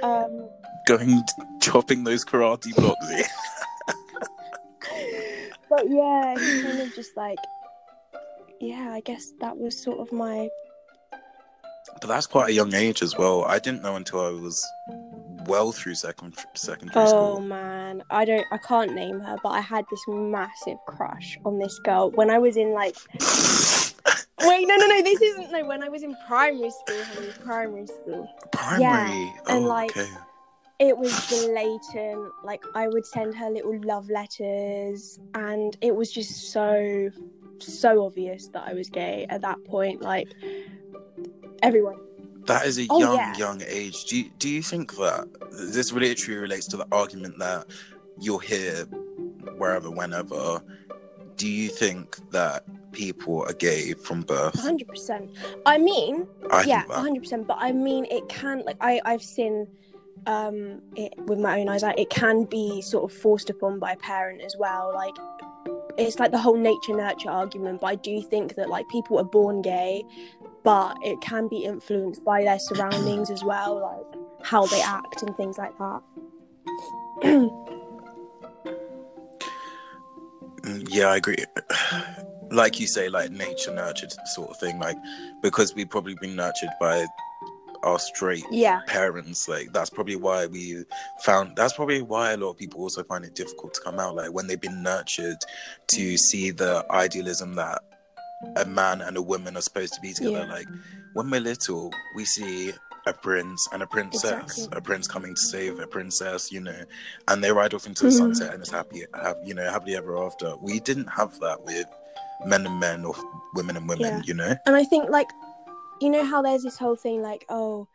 Um, 0.02 0.50
going 0.88 1.22
chopping 1.62 2.04
those 2.04 2.26
karate 2.26 2.76
blocks 2.76 3.06
but 5.70 5.88
yeah, 5.88 6.38
he 6.38 6.64
kind 6.64 6.82
of 6.82 6.94
just 6.96 7.16
like, 7.16 7.38
yeah, 8.60 8.92
I 8.92 9.02
guess 9.02 9.32
that 9.40 9.58
was 9.58 9.82
sort 9.82 10.00
of 10.00 10.12
my. 10.12 10.50
But 12.00 12.08
that's 12.08 12.26
quite 12.28 12.50
a 12.50 12.54
young 12.54 12.74
age 12.74 13.02
as 13.04 13.16
well. 13.18 13.46
I 13.46 13.60
didn't 13.60 13.84
know 13.84 13.96
until 13.96 14.22
I 14.22 14.32
was 14.32 14.66
well 15.48 15.72
through 15.72 15.96
second 15.96 16.36
secondary 16.54 17.04
Oh 17.04 17.08
school. 17.08 17.36
Oh 17.38 17.40
man, 17.42 18.04
I 18.10 18.26
don't, 18.26 18.46
I 18.52 18.58
can't 18.58 18.94
name 18.94 19.20
her, 19.20 19.38
but 19.44 19.50
I 19.50 19.62
had 19.62 19.86
this 19.90 20.04
massive 20.08 20.78
crush 20.88 21.38
on 21.46 21.60
this 21.60 21.78
girl 21.80 22.12
when 22.12 22.30
I 22.30 22.38
was 22.38 22.58
in 22.58 22.72
like. 22.74 22.96
Wait, 24.44 24.68
no, 24.68 24.76
no, 24.76 24.88
no. 24.88 25.02
This 25.04 25.22
isn't 25.22 25.52
no. 25.52 25.66
When 25.66 25.84
I 25.84 25.90
was 25.90 26.02
in 26.02 26.16
primary 26.28 26.72
school, 26.72 27.04
honey, 27.04 27.28
primary 27.44 27.86
school. 27.88 28.28
Primary. 28.52 29.34
and 29.48 29.66
oh, 29.66 29.68
like- 29.68 29.96
okay. 29.96 30.10
it 30.80 30.98
was 30.98 31.14
blatant 31.30 32.32
like 32.44 32.64
i 32.74 32.88
would 32.88 33.06
send 33.06 33.36
her 33.36 33.52
little 33.52 33.80
love 33.84 34.10
letters 34.10 35.20
and 35.36 35.78
it 35.82 35.96
was 35.96 36.12
just 36.12 36.52
so 36.52 37.10
so 37.60 38.04
obvious 38.04 38.48
that 38.48 38.64
i 38.68 38.74
was 38.74 38.90
gay 38.90 39.28
at 39.30 39.42
that 39.42 39.64
point 39.66 40.02
like 40.02 40.28
everyone 41.62 42.00
That 42.46 42.66
is 42.66 42.80
a 42.80 42.88
Oh, 42.90 43.00
young, 43.00 43.16
yeah. 43.16 43.38
young 43.38 43.62
age. 43.68 44.06
Do 44.06 44.18
you, 44.18 44.30
do 44.40 44.50
you 44.50 44.62
think 44.62 44.96
that 44.98 45.28
this 45.52 45.92
literally 45.92 46.40
relates 46.40 46.68
to 46.68 46.78
the 46.78 46.88
argument 46.92 47.38
that 47.40 47.68
you're 48.20 48.42
here 48.42 48.86
wherever, 49.58 49.90
whenever? 49.92 50.62
Do 51.38 51.48
you 51.50 51.70
think 51.70 52.18
that 52.32 52.64
people 52.92 53.44
are 53.48 53.54
gay 53.54 53.94
from 53.94 54.22
birth. 54.22 54.56
100%. 54.56 55.34
I 55.66 55.78
mean, 55.78 56.28
I 56.52 56.64
yeah, 56.64 56.82
think 56.82 57.24
that. 57.24 57.40
100%. 57.40 57.48
But 57.48 57.58
I 57.60 57.72
mean, 57.72 58.06
it 58.12 58.28
can, 58.30 58.64
like, 58.66 58.78
I, 58.82 59.02
I've 59.06 59.24
seen 59.24 59.68
um 60.28 60.80
it 60.96 61.12
with 61.26 61.40
my 61.40 61.60
own 61.60 61.68
eyes 61.68 61.82
like 61.82 62.00
it 62.00 62.12
can 62.12 62.44
be 62.44 62.80
sort 62.80 63.12
of 63.12 63.18
forced 63.18 63.50
upon 63.50 63.80
by 63.80 63.94
a 63.94 63.98
parent 63.98 64.40
as 64.42 64.56
well 64.60 64.92
like 64.94 65.16
it's 65.98 66.20
like 66.20 66.30
the 66.30 66.38
whole 66.38 66.56
nature 66.56 66.96
nurture 66.96 67.32
argument 67.32 67.82
but 67.82 67.88
i 67.88 67.96
do 67.96 68.22
think 68.22 68.54
that 68.54 68.70
like 68.70 68.88
people 68.90 69.18
are 69.18 69.24
born 69.24 69.64
gay 69.64 70.04
but 70.64 70.96
it 71.02 71.20
can 71.22 71.48
be 71.48 71.64
influenced 71.66 72.24
by 72.24 72.44
their 72.44 72.60
surroundings 72.60 73.30
as 73.30 73.44
well 73.44 73.80
like 73.82 74.22
how 74.46 74.66
they 74.68 74.82
act 74.82 75.22
and 75.24 75.36
things 75.38 75.58
like 75.58 75.78
that 75.78 76.02
Mm, 80.64 80.88
Yeah, 80.90 81.08
I 81.08 81.18
agree. 81.18 81.38
Like 82.52 82.80
you 82.80 82.88
say, 82.88 83.08
like 83.10 83.32
nature 83.32 83.74
nurtured 83.74 84.14
sort 84.34 84.50
of 84.52 84.58
thing. 84.58 84.78
Like 84.80 84.98
because 85.42 85.74
we've 85.74 85.90
probably 85.90 86.16
been 86.22 86.36
nurtured 86.36 86.70
by 86.80 87.06
our 87.84 87.98
straight 87.98 88.46
yeah 88.52 88.82
parents. 88.88 89.48
Like 89.48 89.72
that's 89.74 89.90
probably 89.90 90.18
why 90.18 90.48
we 90.48 90.84
found. 91.24 91.56
That's 91.56 91.74
probably 91.74 92.02
why 92.02 92.34
a 92.34 92.38
lot 92.38 92.52
of 92.52 92.58
people 92.58 92.82
also 92.82 93.04
find 93.04 93.24
it 93.26 93.36
difficult 93.36 93.74
to 93.76 93.82
come 93.82 94.00
out. 94.00 94.16
Like 94.16 94.34
when 94.34 94.48
they've 94.48 94.60
been 94.60 94.84
nurtured 94.84 95.38
to 95.90 96.18
see 96.18 96.52
the 96.52 96.86
idealism 96.92 97.56
that 97.56 97.82
a 98.56 98.66
man 98.66 99.02
and 99.02 99.18
a 99.18 99.22
woman 99.22 99.56
are 99.58 99.62
supposed 99.62 99.94
to 99.94 100.02
be 100.02 100.14
together. 100.14 100.46
Yeah. 100.48 100.54
Like 100.54 100.68
when 101.14 101.30
we're 101.30 101.42
little, 101.42 101.92
we 102.16 102.26
see 102.26 102.72
a 103.08 103.14
prince 103.14 103.68
and 103.72 103.82
a 103.82 103.88
princess, 103.88 104.44
Exactly. 104.44 104.78
a 104.78 104.82
prince 104.82 105.08
coming 105.08 105.34
to 105.34 105.42
save 105.42 105.80
a 105.80 105.88
princess, 105.88 106.52
you 106.52 106.60
know, 106.60 106.84
and 107.28 107.44
they 107.44 107.52
ride 107.52 107.74
off 107.74 107.88
into 107.88 108.04
the 108.04 108.10
Mhm. 108.10 108.18
sunset 108.18 108.54
and 108.54 108.62
it's 108.62 108.70
happy, 108.72 109.06
have, 109.16 109.38
you 109.44 109.54
know, 109.56 109.70
happily 109.72 109.96
ever 109.96 110.18
after. 110.24 110.56
We 110.58 110.80
didn't 110.80 111.08
have 111.08 111.40
that 111.40 111.64
with 111.64 111.88
men 112.46 112.66
and 112.66 112.80
men 112.80 113.04
or 113.06 113.16
women 113.56 113.76
and 113.78 113.88
women, 113.90 114.06
Yeah. 114.18 114.22
you 114.26 114.34
know. 114.34 114.56
and 114.66 114.76
i 114.76 114.84
think 114.84 115.10
like 115.10 115.28
you 116.00 116.10
know 116.10 116.24
how 116.26 116.42
there's 116.42 116.64
this 116.64 116.78
whole 116.78 116.96
thing 116.96 117.22
like 117.22 117.46
oh 117.50 117.88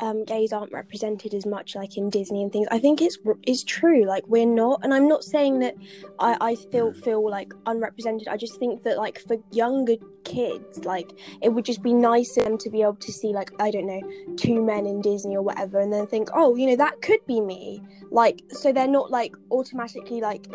um 0.00 0.24
gays 0.24 0.52
aren't 0.52 0.72
represented 0.72 1.32
as 1.32 1.46
much 1.46 1.74
like 1.74 1.96
in 1.96 2.10
disney 2.10 2.42
and 2.42 2.52
things. 2.52 2.68
I 2.70 2.78
think 2.78 3.00
it's 3.00 3.18
it's 3.44 3.64
true 3.64 4.04
like 4.04 4.26
we're 4.26 4.46
not 4.46 4.80
and 4.82 4.92
i'm 4.92 5.08
not 5.08 5.24
saying 5.24 5.60
that 5.60 5.74
i 6.18 6.36
i 6.40 6.54
still 6.54 6.92
feel 6.92 7.28
like 7.28 7.52
unrepresented. 7.66 8.28
I 8.28 8.36
just 8.36 8.58
think 8.58 8.82
that 8.82 8.98
like 8.98 9.18
for 9.20 9.36
younger 9.52 9.94
kids 10.24 10.84
like 10.84 11.12
it 11.40 11.50
would 11.50 11.64
just 11.64 11.82
be 11.82 11.94
nice 11.94 12.34
for 12.34 12.42
them 12.42 12.58
to 12.58 12.68
be 12.68 12.82
able 12.82 12.96
to 12.96 13.12
see 13.12 13.32
like 13.32 13.50
i 13.60 13.70
don't 13.70 13.86
know 13.86 14.02
two 14.36 14.60
men 14.62 14.84
in 14.86 15.00
disney 15.00 15.36
or 15.36 15.42
whatever 15.42 15.78
and 15.80 15.92
then 15.92 16.06
think 16.06 16.28
oh 16.34 16.56
you 16.56 16.66
know 16.66 16.76
that 16.76 17.00
could 17.00 17.24
be 17.26 17.40
me. 17.40 17.82
Like 18.10 18.42
so 18.50 18.72
they're 18.72 18.86
not 18.88 19.10
like 19.10 19.34
automatically 19.50 20.20
like 20.20 20.46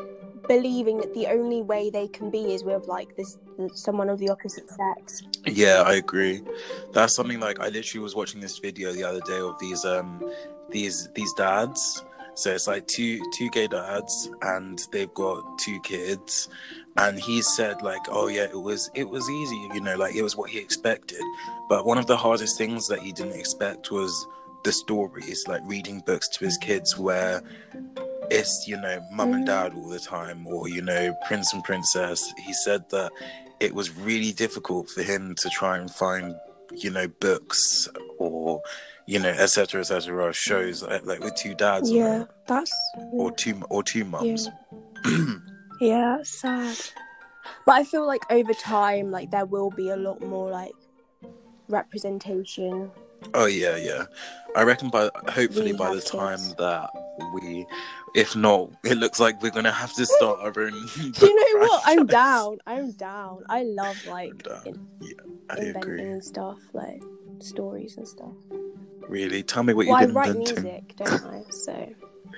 believing 0.47 0.97
that 0.97 1.13
the 1.13 1.27
only 1.27 1.61
way 1.61 1.89
they 1.89 2.07
can 2.07 2.29
be 2.29 2.53
is 2.53 2.63
with 2.63 2.87
like 2.87 3.15
this 3.15 3.37
someone 3.73 4.09
of 4.09 4.19
the 4.19 4.29
opposite 4.29 4.69
sex 4.69 5.23
Yeah, 5.45 5.83
I 5.85 5.95
agree. 5.95 6.41
That's 6.93 7.15
something 7.15 7.39
like 7.39 7.59
I 7.59 7.69
literally 7.69 8.03
was 8.03 8.15
watching 8.15 8.39
this 8.39 8.59
video 8.59 8.91
the 8.91 9.03
other 9.03 9.21
day 9.21 9.39
of 9.39 9.57
these 9.59 9.85
um 9.85 10.21
these 10.69 11.09
these 11.15 11.33
dads. 11.33 12.03
So 12.35 12.51
it's 12.51 12.67
like 12.67 12.87
two 12.87 13.19
two 13.33 13.49
gay 13.49 13.67
dads 13.67 14.29
and 14.41 14.79
they've 14.91 15.13
got 15.13 15.43
two 15.59 15.79
kids 15.81 16.49
and 16.97 17.19
he 17.19 17.41
said 17.41 17.81
like 17.81 18.01
oh 18.09 18.27
yeah 18.27 18.43
it 18.43 18.59
was 18.59 18.89
it 18.93 19.07
was 19.07 19.29
easy 19.29 19.67
you 19.73 19.81
know 19.81 19.95
like 19.95 20.15
it 20.15 20.21
was 20.21 20.35
what 20.35 20.49
he 20.49 20.59
expected 20.59 21.21
but 21.69 21.85
one 21.85 21.97
of 21.97 22.05
the 22.05 22.17
hardest 22.17 22.57
things 22.57 22.87
that 22.87 22.99
he 22.99 23.11
didn't 23.13 23.39
expect 23.39 23.91
was 23.91 24.27
the 24.63 24.71
stories 24.71 25.47
like 25.47 25.61
reading 25.65 26.01
books 26.05 26.27
to 26.27 26.43
his 26.43 26.57
kids 26.57 26.97
where 26.97 27.41
it's 28.31 28.65
you 28.67 28.79
know 28.79 29.05
mum 29.11 29.33
and 29.33 29.43
mm. 29.43 29.47
dad 29.47 29.73
all 29.75 29.89
the 29.89 29.99
time 29.99 30.47
or 30.47 30.69
you 30.69 30.81
know 30.81 31.13
prince 31.27 31.53
and 31.53 31.63
princess. 31.63 32.33
He 32.45 32.53
said 32.53 32.89
that 32.89 33.11
it 33.59 33.75
was 33.75 33.95
really 33.95 34.31
difficult 34.31 34.89
for 34.89 35.03
him 35.03 35.35
to 35.35 35.49
try 35.49 35.77
and 35.77 35.91
find 35.91 36.35
you 36.73 36.89
know 36.89 37.07
books 37.19 37.89
or 38.17 38.61
you 39.05 39.19
know 39.19 39.29
etc 39.29 39.81
etc 39.81 40.33
shows 40.33 40.83
like, 40.83 41.05
like 41.05 41.19
with 41.19 41.35
two 41.35 41.53
dads 41.53 41.91
yeah 41.91 42.21
it, 42.21 42.27
that's 42.47 42.71
or 43.11 43.31
two 43.31 43.61
or 43.69 43.83
two 43.83 44.05
mums. 44.05 44.49
Yeah 45.81 46.17
that's 46.17 46.39
sad. 46.39 46.77
But 47.65 47.71
i 47.73 47.83
feel 47.83 48.05
like 48.05 48.21
over 48.29 48.53
time 48.53 49.09
like 49.11 49.31
there 49.31 49.45
will 49.45 49.71
be 49.71 49.89
a 49.89 49.97
lot 49.97 50.21
more 50.21 50.49
like 50.49 50.73
representation 51.67 52.91
oh 53.33 53.45
yeah 53.45 53.77
yeah. 53.77 54.05
I 54.55 54.63
reckon 54.63 54.89
by 54.89 55.09
hopefully 55.29 55.71
We 55.71 55.77
by 55.77 55.87
have 55.87 55.95
the 55.95 56.01
time 56.01 56.37
kids. 56.37 56.55
that 56.55 56.89
we 57.33 57.65
if 58.15 58.35
not 58.35 58.69
it 58.83 58.97
looks 58.97 59.19
like 59.19 59.41
we're 59.41 59.51
gonna 59.51 59.71
have 59.71 59.93
to 59.93 60.05
start 60.05 60.39
our 60.41 60.47
own 60.61 60.71
do 61.13 61.25
you 61.25 61.53
know 61.55 61.59
what? 61.67 61.83
I'm 61.85 62.05
down. 62.05 62.57
I'm 62.67 62.91
down. 62.91 63.43
I 63.49 63.63
love 63.63 63.97
like 64.07 64.43
down. 64.43 64.61
in- 64.65 64.87
yeah 65.01 65.13
i 65.49 65.55
inventing 65.57 65.99
agree 65.99 66.21
stuff 66.21 66.59
like 66.73 67.01
stories 67.39 67.97
and 67.97 68.07
stuff. 68.07 68.33
Really? 69.07 69.43
Tell 69.43 69.63
me 69.63 69.73
what 69.73 69.87
well 69.87 69.95
i 69.95 70.01
you've 70.01 70.09
been 70.09 70.15
write 70.15 70.29
inventing 70.29 70.63
music 70.63 70.95
don't 70.97 71.23
i? 71.25 71.43
So 71.51 71.93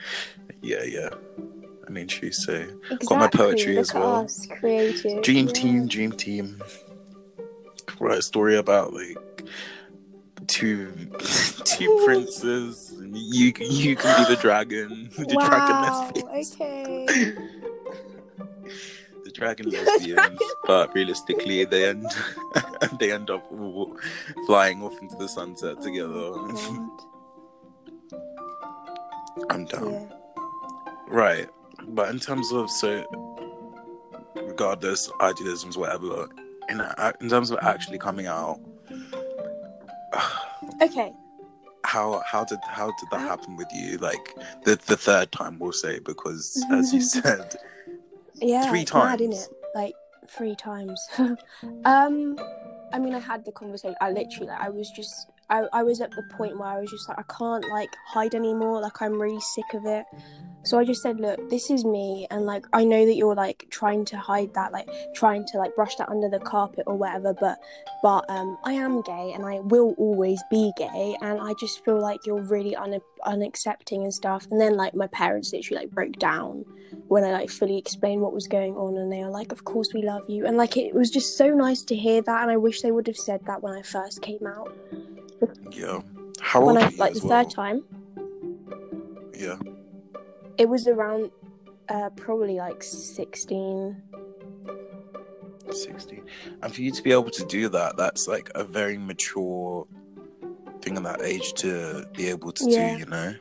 yeah 0.62 0.84
yeah. 0.84 1.10
I 1.86 1.90
mean 1.90 2.08
true 2.08 2.32
so. 2.32 2.54
Exactly 2.54 2.98
Got 3.08 3.20
my 3.20 3.28
poetry 3.28 3.74
look 3.76 3.82
as 3.82 3.90
at 3.92 4.00
well. 4.02 4.16
us, 4.24 4.48
creative 4.60 5.22
Dream 5.24 5.48
yeah. 5.48 5.54
team, 5.54 5.88
dream 5.88 6.12
team. 6.14 6.62
Write 8.00 8.20
a 8.20 8.22
story 8.22 8.56
about 8.58 8.94
like 8.94 9.18
two 10.48 10.92
two 11.66 12.02
princes. 12.06 12.92
and 12.92 13.18
You 13.18 13.54
you 13.60 13.96
can 13.96 14.26
be 14.28 14.36
the 14.36 14.42
dragon, 14.42 15.10
the 15.18 15.36
wow 15.36 15.50
dragon 15.50 15.82
lesbians, 15.82 16.52
okay 16.52 17.06
the 19.24 19.32
dragon 19.32 19.70
lesbians. 19.70 20.40
but 20.66 20.94
realistically, 20.94 21.66
they 21.66 21.90
end 21.90 22.06
they 23.00 23.12
end 23.12 23.30
up 23.30 23.48
flying 24.46 24.84
off 24.84 24.94
into 25.02 25.16
the 25.16 25.28
sunset 25.28 25.82
together. 25.82 26.12
God. 26.12 26.90
I'm 29.50 29.66
down. 29.66 29.92
yeah 29.92 30.10
Right, 31.08 31.48
but 31.90 32.10
in 32.10 32.20
terms 32.20 32.52
of 32.52 32.70
so, 32.72 33.04
regardless 34.36 35.12
idealisms, 35.22 35.78
whatever. 35.78 36.28
In 36.70 36.82
in 37.22 37.30
terms 37.30 37.52
of 37.52 37.60
actually 37.62 38.00
coming 38.00 38.26
out. 38.26 38.60
Okay. 40.84 41.14
How 41.86 42.22
how 42.26 42.44
did 42.46 42.60
how 42.68 42.88
did 42.88 43.10
that 43.12 43.20
happen 43.22 43.58
with 43.58 43.68
you? 43.74 43.98
Like 43.98 44.34
the 44.64 44.76
the 44.88 44.96
third 44.98 45.32
time 45.32 45.60
we'll 45.60 45.74
say 45.74 46.00
because 46.00 46.64
as 46.72 46.94
you 46.94 47.02
said 47.16 47.56
yeah 48.36 48.70
Three 48.70 48.86
times, 48.86 49.20
mad, 49.20 49.20
innit? 49.20 49.48
like 49.76 49.94
three 50.30 50.56
times. 50.56 51.00
Um 51.86 52.38
i 52.94 53.00
mean 53.00 53.16
i 53.16 53.20
had 53.20 53.44
the 53.44 53.52
conversation 53.52 53.96
i 54.02 54.12
literally 54.12 54.46
like 54.48 54.62
i 54.62 54.70
was 54.70 54.88
just 54.92 55.32
I, 55.50 55.64
I 55.74 55.82
was 55.82 56.00
at 56.00 56.12
the 56.12 56.22
point 56.38 56.60
where 56.60 56.68
i 56.70 56.80
was 56.80 56.92
just 56.92 57.10
like 57.10 57.18
i 57.18 57.24
can't 57.40 57.68
like 57.70 57.90
hide 58.08 58.36
anymore 58.36 58.82
like 58.82 59.02
i'm 59.02 59.20
really 59.20 59.40
sick 59.40 59.74
of 59.74 59.84
it 59.88 60.06
so 60.64 60.80
i 60.80 60.84
just 60.84 61.02
said 61.02 61.20
look 61.20 61.50
this 61.50 61.70
is 61.70 61.86
me 61.86 62.28
and 62.32 62.46
like 62.46 62.66
i 62.74 62.84
know 62.84 63.06
that 63.06 63.16
you're 63.16 63.36
like 63.36 63.66
trying 63.70 64.04
to 64.06 64.18
hide 64.18 64.54
that 64.54 64.72
like 64.72 64.88
trying 65.14 65.46
to 65.46 65.58
like 65.58 65.76
brush 65.76 65.96
that 65.96 66.10
under 66.10 66.30
the 66.30 66.40
carpet 66.40 66.84
or 66.88 66.96
whatever 66.96 67.34
but 67.34 67.60
but 68.02 68.26
um 68.30 68.58
i 68.64 68.74
am 68.74 69.02
gay 69.02 69.32
and 69.34 69.46
i 69.46 69.60
will 69.60 69.94
always 69.98 70.42
be 70.50 70.72
gay 70.78 71.16
and 71.22 71.40
i 71.40 71.54
just 71.60 71.84
feel 71.86 72.00
like 72.00 72.26
you're 72.26 72.42
really 72.42 72.76
un- 72.76 73.00
unaccepting 73.26 74.04
and 74.04 74.14
stuff. 74.14 74.48
And 74.52 74.60
then 74.60 74.76
like 74.76 74.94
my 74.96 75.08
parents 75.08 75.54
literally 75.54 75.84
like 75.84 75.92
broke 75.92 76.18
down 76.20 76.66
when 77.08 77.24
I 77.24 77.32
like 77.32 77.50
fully 77.50 77.78
explained 77.78 78.22
what 78.22 78.34
was 78.34 78.48
going 78.48 78.76
on, 78.76 78.98
and 78.98 79.12
they 79.12 79.20
were 79.24 79.30
like, 79.30 79.52
"Of 79.52 79.64
course 79.64 79.94
we 79.94 80.04
love 80.04 80.30
you," 80.30 80.46
and 80.46 80.58
like 80.58 80.78
it 80.78 80.94
was 80.94 81.10
just 81.10 81.38
so 81.38 81.50
nice 81.50 81.82
to 81.84 81.96
hear 81.96 82.22
that, 82.22 82.42
and 82.42 82.52
I 82.52 82.58
wish 82.58 82.82
they 82.82 82.92
would 82.92 83.08
have 83.08 83.18
said 83.18 83.46
that 83.46 83.62
when 83.62 83.74
I 83.74 83.82
first 83.82 84.22
came 84.22 84.46
out. 84.46 84.76
yeah. 85.72 86.02
How 86.40 86.60
old 86.62 86.76
when 86.76 86.84
I 86.84 86.90
like 86.98 87.14
the 87.14 87.26
well? 87.26 87.44
third 87.44 87.50
time, 87.52 87.84
yeah 89.36 89.58
it 90.58 90.68
was 90.70 90.88
around 90.88 91.32
uh 91.90 92.10
probably 92.16 92.56
like 92.56 92.82
sixteen. 92.84 94.02
16 95.72 96.24
and 96.62 96.76
for 96.76 96.82
you 96.82 96.92
to 96.92 97.02
be 97.02 97.12
able 97.12 97.32
to 97.32 97.44
do 97.46 97.68
that 97.70 97.98
that's 97.98 98.28
like 98.28 98.52
a 98.54 98.64
very 98.64 98.98
mature 98.98 99.88
thing 100.82 100.98
at 100.98 101.04
that 101.04 101.22
age 101.24 101.54
to 101.54 102.06
be 102.16 102.28
able 102.28 102.52
to 102.52 102.70
Yeah. 102.70 102.94
do 102.94 103.00
you 103.00 103.06
know 103.08 103.34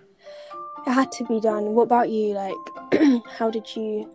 It 0.86 0.90
had 0.90 1.12
to 1.12 1.24
be 1.26 1.40
done. 1.40 1.74
What 1.74 1.82
about 1.84 2.08
you? 2.10 2.32
Like, 2.34 2.54
how 3.38 3.50
did 3.50 3.76
you? 3.76 4.08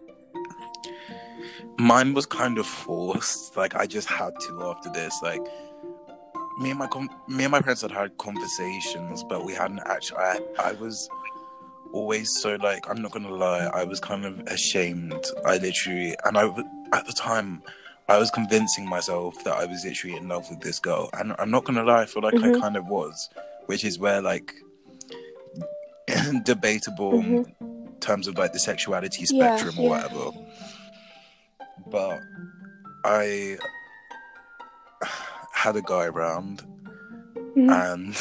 mine 1.78 2.14
was 2.16 2.26
kind 2.26 2.58
of 2.58 2.66
forced 2.66 3.56
like 3.56 3.76
i 3.76 3.86
just 3.86 4.10
had 4.10 4.34
to 4.40 4.64
after 4.64 4.90
this 4.90 5.20
like 5.22 5.42
me 6.60 6.72
and 6.72 6.80
my 6.80 6.88
com- 6.88 7.10
me 7.28 7.44
and 7.44 7.52
my 7.52 7.62
parents 7.62 7.84
had 7.84 7.92
had 7.92 8.18
conversations 8.18 9.24
but 9.24 9.46
we 9.46 9.54
hadn't 9.54 9.82
actually 9.86 10.18
i, 10.18 10.40
I 10.60 10.72
was 10.74 11.08
always 11.94 12.30
so 12.42 12.56
like 12.56 12.88
i'm 12.90 13.02
not 13.02 13.12
gonna 13.12 13.30
lie 13.30 13.66
i 13.74 13.84
was 13.84 14.00
kind 14.00 14.26
of 14.26 14.40
ashamed 14.48 15.26
i 15.46 15.58
literally 15.58 16.16
and 16.26 16.38
I 16.38 16.46
at 16.94 17.06
the 17.06 17.14
time 17.14 17.62
i 18.10 18.18
was 18.18 18.30
convincing 18.32 18.88
myself 18.88 19.42
that 19.44 19.56
i 19.58 19.66
was 19.66 19.84
literally 19.86 20.16
in 20.18 20.28
love 20.28 20.50
with 20.50 20.60
this 20.62 20.80
girl 20.80 21.10
and 21.14 21.34
i'm 21.40 21.52
not 21.52 21.64
gonna 21.66 21.84
lie 21.84 22.02
i 22.02 22.06
feel 22.06 22.24
like 22.24 22.36
i 22.44 22.50
Mhm. 22.50 22.60
kind 22.62 22.76
of 22.78 22.86
was 22.88 23.30
which 23.68 23.84
is 23.86 24.00
where 24.00 24.22
like 24.22 24.54
debatable 26.44 27.14
Mhm. 27.14 27.46
in 27.62 27.96
terms 28.00 28.28
of 28.28 28.38
like 28.38 28.54
the 28.54 28.60
sexuality 28.60 29.26
Yeah, 29.30 29.56
spectrum 29.56 29.80
or 29.80 29.84
yeah. 29.84 29.90
whatever 30.08 30.32
but 31.92 32.20
I 33.06 33.58
had 35.54 35.76
a 35.78 35.82
guy 35.82 36.06
around, 36.06 36.64
Mhm. 37.56 37.70
and 37.72 38.18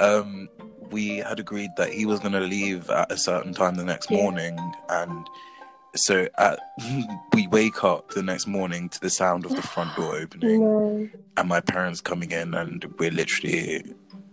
um, 0.00 0.48
we 0.90 1.18
had 1.18 1.38
agreed 1.40 1.70
that 1.76 1.90
he 1.92 2.06
was 2.06 2.20
going 2.20 2.32
to 2.32 2.40
leave 2.40 2.88
at 2.90 3.10
a 3.12 3.16
certain 3.16 3.52
time 3.54 3.74
the 3.76 3.84
next 3.84 4.10
Yeah. 4.10 4.22
morning, 4.22 4.58
and 4.88 5.26
so 5.96 6.28
at, 6.38 6.58
we 7.34 7.46
wake 7.48 7.82
up 7.84 8.10
the 8.10 8.22
next 8.22 8.46
morning 8.46 8.88
to 8.90 9.00
the 9.00 9.10
sound 9.10 9.44
of 9.44 9.54
the 9.56 9.62
front 9.62 9.94
door 9.96 10.16
opening 10.22 10.60
No. 10.60 11.08
and 11.36 11.48
my 11.48 11.60
parents 11.60 12.00
coming 12.00 12.30
in, 12.32 12.54
and 12.54 12.84
we're 12.98 13.10
literally. 13.10 13.84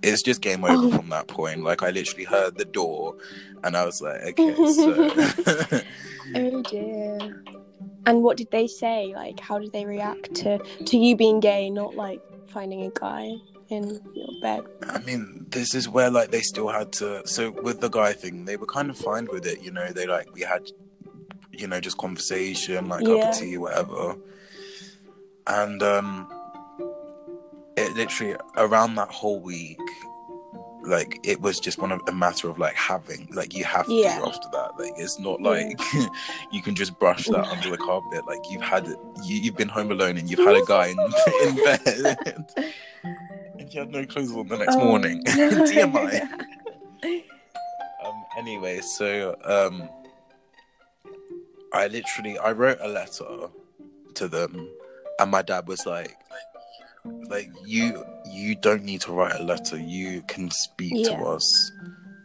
It's 0.04 0.22
just 0.22 0.42
game 0.42 0.64
over 0.64 0.74
Oh. 0.88 0.92
from 0.92 1.10
that 1.10 1.28
point. 1.28 1.64
Like 1.64 1.82
I 1.82 1.90
literally 1.90 2.26
heard 2.26 2.58
the 2.58 2.66
door, 2.66 3.16
and 3.64 3.76
I 3.76 3.84
was 3.84 4.00
like, 4.00 4.22
"Okay, 4.40 4.54
so 4.74 5.82
Oh 6.36 6.62
dear. 6.64 7.44
And 8.06 8.22
what 8.24 8.38
did 8.38 8.52
they 8.52 8.68
say? 8.68 9.14
Like, 9.16 9.40
how 9.40 9.58
did 9.60 9.74
they 9.74 9.86
react 9.86 10.34
to 10.36 10.60
to 10.60 10.98
you 10.98 11.16
being 11.16 11.40
gay, 11.40 11.70
not 11.72 11.96
like 11.96 12.22
finding 12.48 12.84
a 12.84 12.92
guy 12.92 13.32
in 13.70 14.00
your 14.14 14.28
bed? 14.42 14.64
I 14.90 15.00
mean, 15.00 15.46
this 15.50 15.74
is 15.76 15.88
where 15.90 16.10
like 16.10 16.32
they 16.32 16.42
still 16.42 16.70
had 16.70 16.92
to. 16.94 17.26
So 17.28 17.52
with 17.52 17.82
the 17.82 17.90
guy 17.90 18.14
thing, 18.14 18.46
they 18.46 18.58
were 18.58 18.66
kind 18.66 18.90
of 18.90 18.98
fine 18.98 19.28
with 19.32 19.46
it. 19.46 19.62
You 19.62 19.72
know, 19.72 19.92
they 19.92 20.06
like 20.08 20.34
we 20.34 20.42
had, 20.42 20.70
you 21.52 21.68
know, 21.68 21.80
just 21.80 21.98
conversation, 21.98 22.90
like 22.90 23.06
cup 23.06 23.30
of 23.30 23.38
tea, 23.38 23.58
whatever. 23.58 24.16
And 25.48 25.82
um, 25.82 26.30
it 27.78 27.96
literally 27.96 28.36
around 28.58 28.96
that 28.96 29.10
whole 29.10 29.40
week, 29.40 29.80
like 30.88 31.20
it 31.24 31.42
was 31.42 31.60
just 31.60 31.80
one 31.80 31.92
of 31.92 32.02
a 32.08 32.12
matter 32.12 32.50
of 32.50 32.58
like 32.58 32.76
having, 32.76 33.28
like 33.34 33.54
you 33.56 33.64
have 33.66 33.86
to 33.88 33.94
Yeah. 33.94 34.22
after 34.26 34.48
that. 34.54 34.72
Like 34.80 34.94
it's 34.98 35.20
not 35.20 35.42
like 35.42 35.80
you 36.52 36.62
can 36.62 36.76
just 36.76 36.98
brush 37.00 37.26
that 37.28 37.46
under 37.52 37.70
the 37.70 37.78
carpet. 37.78 38.26
Like 38.26 38.40
you've 38.50 38.62
had 38.62 38.88
it, 38.88 38.98
you, 39.24 39.38
you've 39.38 39.58
been 39.58 39.68
home 39.70 39.92
alone 39.92 40.18
and 40.18 40.30
you've 40.30 40.40
had 40.40 40.56
a 40.56 40.66
guy 40.66 40.88
in, 40.88 40.98
in 41.48 41.56
bed. 41.56 42.46
And 43.60 43.74
you 43.74 43.80
had 43.82 43.92
no 43.92 44.06
clothes 44.06 44.32
on 44.32 44.48
the 44.48 44.58
next 44.58 44.76
Oh, 44.78 44.86
morning. 44.86 45.22
no. 45.26 45.50
TMI. 45.50 46.22
Um, 48.06 48.26
anyway, 48.38 48.80
so 48.80 49.36
um, 49.44 49.90
I 51.74 51.88
literally 51.88 52.38
I 52.38 52.52
wrote 52.54 52.78
a 52.82 52.88
letter 52.88 53.50
to 54.16 54.28
them, 54.28 54.70
and 55.20 55.30
my 55.32 55.42
dad 55.42 55.68
was 55.68 55.86
like, 55.86 56.16
like 57.30 57.50
you 57.66 58.06
you 58.26 58.56
don't 58.56 58.84
need 58.84 59.02
to 59.02 59.12
write 59.12 59.40
a 59.40 59.44
letter. 59.44 59.78
You 59.78 60.22
can 60.28 60.52
speak 60.52 60.94
Yeah. 60.96 61.18
to 61.18 61.24
us. 61.26 61.72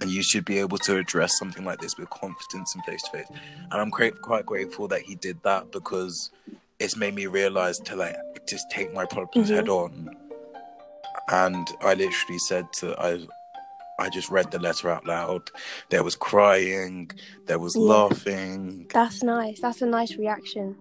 And 0.00 0.10
you 0.10 0.22
should 0.24 0.44
be 0.44 0.58
able 0.58 0.78
to 0.78 0.96
address 0.96 1.38
something 1.38 1.64
like 1.64 1.80
this 1.80 1.96
with 1.96 2.10
confidence 2.10 2.74
and 2.74 2.84
face 2.84 3.02
to 3.04 3.10
face. 3.12 3.26
And 3.70 3.80
I'm 3.80 3.90
quite 3.92 4.20
quite 4.20 4.44
grateful 4.44 4.88
that 4.88 5.02
he 5.02 5.14
did 5.14 5.40
that 5.44 5.70
because 5.70 6.30
it's 6.80 6.96
made 6.96 7.14
me 7.14 7.26
realize 7.26 7.78
to 7.80 7.94
like 7.94 8.16
just 8.48 8.68
take 8.70 8.92
my 8.92 9.04
problems 9.04 9.48
Mhm. 9.50 9.54
head 9.54 9.68
on. 9.68 10.16
And 11.28 11.68
I 11.80 11.94
literally 11.94 12.38
said 12.38 12.72
to 12.74 13.00
I 13.00 13.26
I 13.98 14.08
just 14.08 14.30
read 14.30 14.50
the 14.50 14.58
letter 14.58 14.90
out 14.90 15.06
loud. 15.06 15.50
There 15.90 16.02
was 16.02 16.16
crying, 16.16 17.10
there 17.46 17.58
was 17.60 17.76
Yeah. 17.76 17.82
laughing. 17.82 18.86
That's 18.92 19.22
nice. 19.22 19.60
That's 19.60 19.82
a 19.82 19.86
nice 19.86 20.16
reaction. 20.16 20.74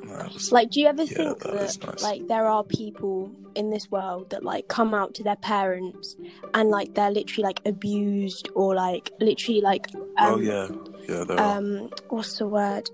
And 0.00 0.10
that 0.10 0.32
was- 0.32 0.52
Like, 0.52 0.70
do 0.70 0.80
you 0.80 0.86
ever 0.88 1.02
Yeah, 1.02 1.08
think 1.16 1.38
that 1.40 1.52
that, 1.52 1.86
nice. 1.86 2.02
like 2.02 2.26
there 2.28 2.46
are 2.46 2.64
people 2.64 3.30
in 3.54 3.70
this 3.70 3.90
world 3.90 4.30
that 4.30 4.42
like 4.42 4.68
come 4.68 4.94
out 4.94 5.14
to 5.14 5.22
their 5.22 5.36
parents 5.36 6.16
and 6.54 6.70
like 6.70 6.94
they're 6.94 7.10
literally 7.10 7.44
like 7.44 7.60
abused 7.66 8.48
or 8.54 8.74
like 8.74 9.10
literally 9.20 9.60
like 9.60 9.86
um, 10.18 10.34
oh 10.34 10.38
yeah, 10.38 10.68
yeah. 11.08 11.24
There 11.24 11.38
are. 11.38 11.58
um 11.58 11.90
what's 12.08 12.38
the 12.38 12.46
word? 12.46 12.88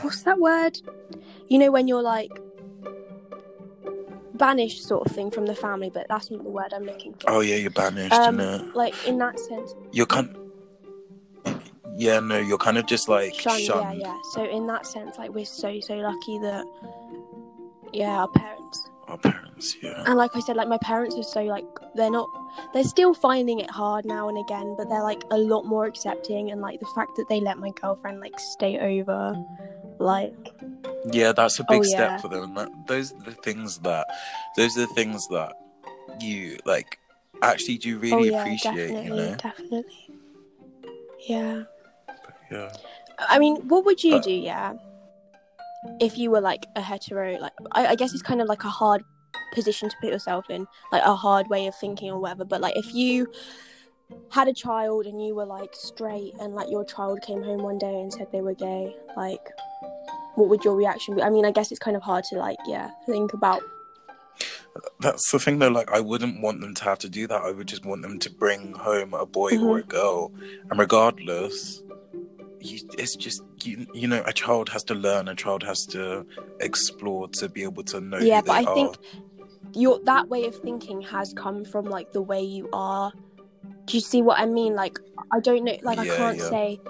What's 0.00 0.22
that 0.22 0.38
word? 0.38 0.78
You 1.48 1.58
know 1.58 1.70
when 1.70 1.86
you're 1.88 2.02
like 2.02 2.30
banished 4.34 4.82
sort 4.84 5.06
of 5.06 5.14
thing 5.14 5.30
from 5.30 5.46
the 5.46 5.54
family, 5.54 5.90
but 5.92 6.06
that's 6.08 6.30
not 6.30 6.42
the 6.42 6.50
word 6.50 6.72
I'm 6.74 6.84
looking 6.84 7.12
for. 7.14 7.30
oh 7.30 7.40
yeah, 7.40 7.56
you're 7.56 7.70
banished, 7.70 8.14
um, 8.14 8.72
like 8.74 8.94
in 9.06 9.18
that 9.18 9.38
sense, 9.38 9.74
You're 9.92 10.06
kind. 10.06 10.34
Yeah, 11.94 12.20
no, 12.20 12.38
you're 12.38 12.58
kind 12.58 12.78
of 12.78 12.86
just 12.86 13.08
like 13.08 13.34
shunned, 13.34 13.62
shunned. 13.62 14.00
Yeah, 14.00 14.08
yeah. 14.08 14.18
So 14.32 14.44
in 14.44 14.66
that 14.68 14.86
sense, 14.86 15.18
like 15.18 15.30
we're 15.30 15.44
so 15.44 15.78
so 15.80 15.94
lucky 15.96 16.38
that 16.38 16.64
yeah, 17.92 18.20
our 18.20 18.28
parents 18.28 18.88
Our 19.08 19.18
parents, 19.18 19.76
yeah. 19.82 20.04
and 20.06 20.16
like 20.16 20.30
I 20.34 20.40
said, 20.40 20.56
like 20.56 20.68
my 20.68 20.78
parents 20.78 21.16
are 21.16 21.22
so 21.22 21.42
like 21.42 21.66
they're 21.94 22.10
not 22.10 22.28
they're 22.72 22.84
still 22.84 23.12
finding 23.14 23.60
it 23.60 23.70
hard 23.70 24.04
now 24.06 24.28
and 24.28 24.38
again, 24.38 24.74
but 24.78 24.88
they're 24.88 25.02
like 25.02 25.22
a 25.30 25.36
lot 25.36 25.64
more 25.64 25.86
accepting 25.86 26.50
and 26.50 26.60
like 26.60 26.80
the 26.80 26.86
fact 26.94 27.10
that 27.16 27.28
they 27.28 27.40
let 27.40 27.58
my 27.58 27.70
girlfriend 27.80 28.20
like 28.20 28.38
stay 28.38 28.78
over, 28.78 29.36
like 29.98 30.34
Yeah, 31.12 31.32
that's 31.32 31.58
a 31.60 31.62
oh, 31.62 31.66
big 31.68 31.80
Oh, 31.80 31.82
step 31.82 32.10
yeah. 32.10 32.16
for 32.18 32.28
them. 32.28 32.44
And 32.44 32.56
that, 32.56 32.86
those 32.86 33.12
are 33.12 33.22
the 33.24 33.32
things 33.32 33.78
that, 33.78 34.06
those 34.56 34.76
are 34.78 34.86
the 34.86 34.94
things 34.94 35.28
that 35.28 35.52
you 36.20 36.58
like 36.64 36.98
actually 37.42 37.78
do 37.78 37.96
oh 37.96 38.00
really 38.00 38.30
yeah, 38.30 38.42
appreciate. 38.42 39.04
You 39.04 39.10
know. 39.10 39.36
definitely, 39.36 40.08
yeah. 41.28 41.64
Yeah. 42.52 42.72
I 43.18 43.38
mean, 43.38 43.56
what 43.68 43.84
would 43.84 44.04
you 44.04 44.16
Uh, 44.16 44.20
do, 44.20 44.32
yeah, 44.32 44.74
if 46.00 46.18
you 46.18 46.30
were 46.30 46.40
like 46.40 46.66
a 46.76 46.80
hetero? 46.80 47.38
Like, 47.38 47.52
I, 47.72 47.88
I 47.88 47.94
guess 47.94 48.12
it's 48.12 48.22
kind 48.22 48.40
of 48.40 48.48
like 48.48 48.64
a 48.64 48.68
hard 48.68 49.02
position 49.54 49.88
to 49.88 49.96
put 50.00 50.10
yourself 50.10 50.50
in, 50.50 50.66
like 50.92 51.02
a 51.04 51.14
hard 51.14 51.48
way 51.48 51.66
of 51.66 51.74
thinking 51.76 52.10
or 52.10 52.18
whatever. 52.18 52.44
But 52.44 52.60
like, 52.60 52.76
if 52.76 52.94
you 52.94 53.26
had 54.30 54.48
a 54.48 54.52
child 54.52 55.06
and 55.06 55.24
you 55.24 55.34
were 55.34 55.46
like 55.46 55.74
straight, 55.74 56.34
and 56.40 56.54
like 56.54 56.70
your 56.70 56.84
child 56.84 57.20
came 57.22 57.42
home 57.42 57.62
one 57.62 57.78
day 57.78 58.00
and 58.00 58.12
said 58.12 58.28
they 58.32 58.42
were 58.42 58.54
gay, 58.54 58.94
like, 59.16 59.46
what 60.34 60.48
would 60.48 60.64
your 60.64 60.76
reaction 60.76 61.14
be? 61.16 61.22
I 61.22 61.30
mean, 61.30 61.44
I 61.44 61.50
guess 61.50 61.70
it's 61.70 61.78
kind 61.78 61.96
of 61.96 62.02
hard 62.02 62.24
to 62.30 62.36
like, 62.36 62.58
yeah, 62.66 62.90
think 63.06 63.32
about. 63.32 63.62
That's 65.00 65.30
the 65.30 65.38
thing 65.38 65.58
though. 65.58 65.68
Like, 65.68 65.90
I 65.92 66.00
wouldn't 66.00 66.40
want 66.40 66.62
them 66.62 66.74
to 66.74 66.84
have 66.84 66.98
to 67.00 67.08
do 67.08 67.26
that. 67.26 67.42
I 67.42 67.50
would 67.50 67.68
just 67.68 67.84
want 67.84 68.02
them 68.02 68.18
to 68.18 68.30
bring 68.30 68.72
home 68.72 69.12
a 69.12 69.26
boy 69.26 69.58
or 69.58 69.78
a 69.78 69.82
girl, 69.82 70.32
and 70.70 70.78
regardless, 70.78 71.82
you, 72.64 72.80
it's 72.98 73.16
just 73.16 73.42
you, 73.62 73.86
you 73.92 74.08
know, 74.08 74.22
a 74.26 74.32
child 74.32 74.68
has 74.70 74.84
to 74.84 74.94
learn. 74.94 75.28
A 75.28 75.34
child 75.34 75.62
has 75.62 75.86
to 75.86 76.26
explore 76.60 77.28
to 77.28 77.48
be 77.48 77.62
able 77.62 77.82
to 77.84 78.00
know. 78.00 78.18
yeah, 78.18 78.40
but 78.40 78.52
I 78.52 78.74
think 78.74 78.96
your 79.74 80.00
that 80.04 80.28
way 80.28 80.46
of 80.46 80.56
thinking 80.56 81.02
has 81.02 81.32
come 81.32 81.64
from 81.64 81.86
like 81.86 82.12
the 82.12 82.22
way 82.22 82.42
you 82.42 82.68
are. 82.72 83.12
Do 83.86 83.96
you 83.96 84.00
see 84.00 84.22
what 84.22 84.38
I 84.38 84.46
mean? 84.46 84.74
Like 84.74 84.98
I 85.32 85.40
don't 85.40 85.64
know. 85.64 85.76
Like 85.82 85.98
I 85.98 86.06
can't 86.06 86.38
yeah. 86.38 86.48
say. 86.48 86.80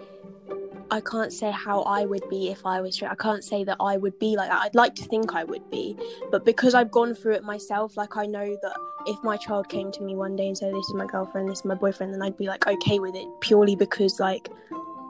I 0.90 1.00
can't 1.00 1.32
say 1.32 1.50
how 1.50 1.80
I 1.84 2.04
would 2.04 2.28
be 2.28 2.50
if 2.50 2.66
I 2.66 2.82
was 2.82 2.96
straight. 2.96 3.10
I 3.10 3.14
can't 3.14 3.42
say 3.42 3.64
that 3.64 3.78
I 3.80 3.96
would 3.96 4.18
be 4.18 4.36
like 4.36 4.50
that. 4.50 4.60
I'd 4.60 4.74
like 4.74 4.94
to 4.96 5.04
think 5.04 5.34
I 5.34 5.42
would 5.42 5.70
be, 5.70 5.96
but 6.30 6.44
because 6.44 6.74
I've 6.74 6.90
gone 6.90 7.14
through 7.14 7.32
it 7.32 7.44
myself, 7.44 7.96
like 7.96 8.18
I 8.18 8.26
know 8.26 8.58
that 8.60 8.76
if 9.06 9.16
my 9.24 9.38
child 9.38 9.70
came 9.70 9.90
to 9.90 10.02
me 10.02 10.14
one 10.14 10.36
day 10.36 10.48
and 10.48 10.58
said, 10.58 10.74
"This 10.74 10.84
is 10.84 10.92
my 10.92 11.06
girlfriend, 11.06 11.48
this 11.48 11.60
is 11.60 11.64
my 11.64 11.76
boyfriend," 11.76 12.12
then 12.12 12.20
I'd 12.20 12.36
be 12.36 12.46
like 12.46 12.66
okay 12.66 12.98
with 12.98 13.14
it 13.14 13.26
purely 13.40 13.74
because 13.74 14.20
like 14.20 14.50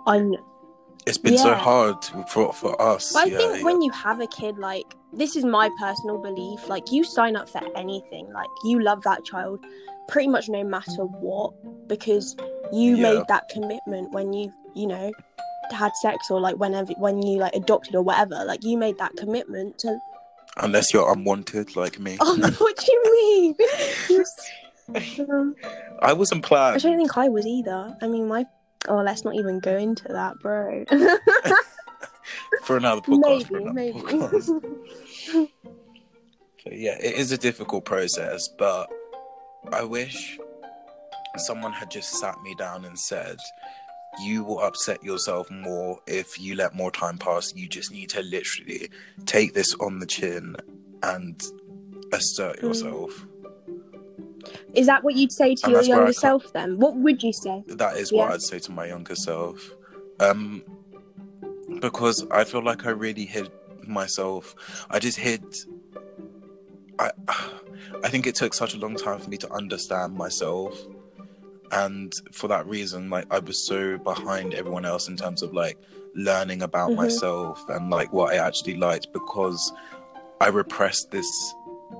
I'm 0.06 0.36
It's 1.06 1.18
been 1.18 1.36
so 1.38 1.54
hard 1.54 1.96
for 2.28 2.52
for 2.52 2.80
us. 2.80 3.14
I 3.14 3.24
yeah, 3.24 3.36
think 3.38 3.56
yeah. 3.58 3.64
when 3.64 3.82
you 3.82 3.90
have 3.92 4.20
a 4.20 4.26
kid, 4.28 4.56
like 4.58 4.84
this 5.12 5.34
is 5.36 5.44
my 5.44 5.68
personal 5.78 6.18
belief, 6.18 6.68
like 6.68 6.90
you 6.92 7.02
sign 7.04 7.34
up 7.36 7.48
for 7.48 7.60
anything, 7.76 8.32
like 8.32 8.48
you 8.64 8.80
love 8.80 9.02
that 9.02 9.24
child 9.24 9.58
pretty 10.08 10.28
much 10.28 10.48
no 10.48 10.62
matter 10.64 11.04
what, 11.04 11.52
because 11.88 12.36
you 12.72 12.96
Yeah. 12.96 13.02
made 13.14 13.24
that 13.28 13.48
commitment 13.48 14.12
when 14.12 14.32
you, 14.32 14.52
you 14.74 14.86
know, 14.86 15.10
had 15.70 15.92
sex 16.02 16.30
or 16.30 16.40
like 16.40 16.56
whenever 16.56 16.92
when 16.94 17.20
you 17.22 17.38
like 17.38 17.54
adopted 17.54 17.94
or 17.94 18.02
whatever, 18.02 18.44
like 18.44 18.62
you 18.64 18.76
made 18.78 18.96
that 18.98 19.12
commitment 19.16 19.78
to. 19.78 19.98
unless 20.58 20.92
you're 20.92 21.10
unwanted 21.12 21.74
like 21.76 21.98
me. 21.98 22.16
Oh, 22.20 22.36
what 22.58 22.76
do 22.76 22.92
you 22.92 23.54
mean? 24.14 24.24
I 26.02 26.12
wasn't 26.12 26.44
planned. 26.44 26.76
I 26.76 26.78
don't 26.78 26.96
think 26.98 27.16
I 27.16 27.28
was 27.28 27.46
either. 27.46 27.96
I 28.00 28.06
mean, 28.06 28.28
my. 28.28 28.44
Oh, 28.88 28.96
let's 28.96 29.24
not 29.24 29.34
even 29.34 29.60
go 29.60 29.76
into 29.76 30.08
that, 30.08 30.38
bro. 30.40 30.84
for 32.64 32.76
another 32.76 33.00
podcast. 33.00 33.46
for 33.46 33.72
maybe, 33.72 33.98
another 33.98 34.00
maybe. 34.00 34.00
podcast. 34.00 35.48
But 36.64 36.78
yeah, 36.78 36.96
it 37.00 37.16
is 37.16 37.32
a 37.32 37.36
difficult 37.36 37.84
process, 37.84 38.46
but 38.56 38.88
I 39.72 39.82
wish 39.82 40.38
someone 41.36 41.72
had 41.72 41.90
just 41.90 42.14
sat 42.20 42.40
me 42.42 42.54
down 42.54 42.84
and 42.84 42.96
said, 42.96 43.38
"You 44.22 44.44
will 44.44 44.60
upset 44.60 45.02
yourself 45.02 45.50
more 45.50 45.98
if 46.06 46.38
you 46.38 46.54
let 46.54 46.74
more 46.74 46.92
time 46.92 47.18
pass. 47.18 47.52
You 47.54 47.68
just 47.68 47.90
need 47.90 48.10
to 48.10 48.22
literally 48.22 48.90
take 49.26 49.54
this 49.54 49.74
on 49.80 49.98
the 49.98 50.06
chin 50.06 50.54
and 51.02 51.42
assert 52.12 52.60
Mm. 52.60 53.26
Yourself." 54.46 54.64
Is 54.74 54.86
that 54.86 55.04
what 55.04 55.14
you'd 55.14 55.32
say 55.32 55.54
to 55.54 55.60
And 55.64 55.72
your 55.72 55.78
that's 55.80 55.88
where 55.88 55.96
I 55.96 56.00
younger 56.00 56.12
self 56.12 56.52
then? 56.52 56.78
What 56.78 56.96
would 56.96 57.22
you 57.22 57.32
say? 57.32 57.62
That 57.66 57.96
is 57.96 58.12
what 58.12 58.30
I'd 58.32 58.42
say 58.42 58.58
to 58.60 58.72
my 58.72 58.86
younger 58.86 59.14
self. 59.14 59.70
Um, 60.20 60.62
because 61.80 62.26
I 62.30 62.44
feel 62.44 62.62
like 62.62 62.86
I 62.86 62.90
really 62.90 63.24
hid 63.24 63.50
myself. 63.86 64.54
I 64.90 64.98
just 64.98 65.18
hid. 65.18 65.42
I, 66.98 67.10
I 68.04 68.08
think 68.08 68.26
it 68.26 68.34
took 68.34 68.54
such 68.54 68.74
a 68.74 68.78
long 68.78 68.94
time 68.96 69.18
for 69.18 69.28
me 69.28 69.36
to 69.38 69.52
understand 69.52 70.14
myself, 70.14 70.76
and 71.72 72.12
for 72.32 72.48
that 72.48 72.66
reason, 72.66 73.10
like 73.10 73.26
I 73.30 73.38
was 73.38 73.66
so 73.66 73.98
behind 73.98 74.54
everyone 74.54 74.84
else 74.84 75.08
in 75.08 75.16
terms 75.16 75.42
of 75.42 75.52
like 75.52 75.78
learning 76.14 76.62
about 76.62 76.90
Mhm. 76.90 76.96
myself 76.96 77.64
and 77.70 77.90
like 77.90 78.12
what 78.12 78.34
I 78.34 78.36
actually 78.36 78.76
liked 78.76 79.12
because 79.12 79.72
I 80.40 80.48
repressed 80.48 81.10
this 81.10 81.54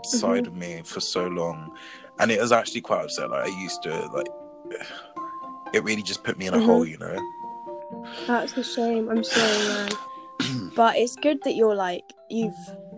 side 0.05 0.47
of 0.47 0.55
me 0.55 0.83
for 0.85 1.01
so 1.01 1.27
long, 1.29 1.75
and 2.19 2.31
it 2.31 2.41
was 2.41 2.53
actually 2.53 2.81
quite 2.81 3.05
upset. 3.05 3.31
Like 3.31 3.45
I 3.51 3.61
used 3.63 3.83
to 3.85 4.07
like, 4.09 4.29
it 5.75 5.83
really 5.85 6.03
just 6.03 6.23
put 6.25 6.39
me 6.39 6.47
in 6.47 6.55
a 6.55 6.59
Mhm. 6.59 6.67
hole, 6.67 6.87
you 6.87 6.99
know. 6.99 7.17
That's 8.27 8.57
a 8.57 8.63
shame. 8.65 9.09
I'm 9.09 9.23
sorry, 9.25 9.69
man. 9.69 10.73
but 10.77 10.97
it's 10.97 11.17
good 11.17 11.39
that 11.45 11.55
you're 11.55 11.75
like 11.75 12.05
you've 12.31 12.55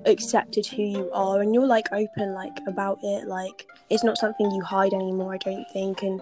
accepted 0.06 0.66
who 0.66 0.82
you 0.82 1.10
are 1.12 1.40
and 1.40 1.54
you're 1.54 1.66
like 1.66 1.86
open 1.92 2.34
like 2.34 2.56
about 2.66 2.98
it. 3.02 3.26
Like 3.26 3.66
it's 3.90 4.04
not 4.04 4.18
something 4.18 4.50
you 4.50 4.62
hide 4.62 4.92
anymore. 4.92 5.34
I 5.34 5.38
don't 5.38 5.66
think. 5.72 6.02
And 6.02 6.20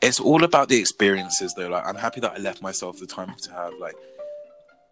It's 0.00 0.20
all 0.20 0.44
about 0.44 0.68
the 0.68 0.78
experiences, 0.78 1.54
though. 1.56 1.68
Like 1.68 1.86
I'm 1.86 1.96
happy 1.96 2.20
that 2.20 2.32
I 2.32 2.38
left 2.38 2.62
myself 2.62 2.98
the 2.98 3.06
time 3.06 3.34
to 3.42 3.52
have 3.52 3.72
like 3.80 3.96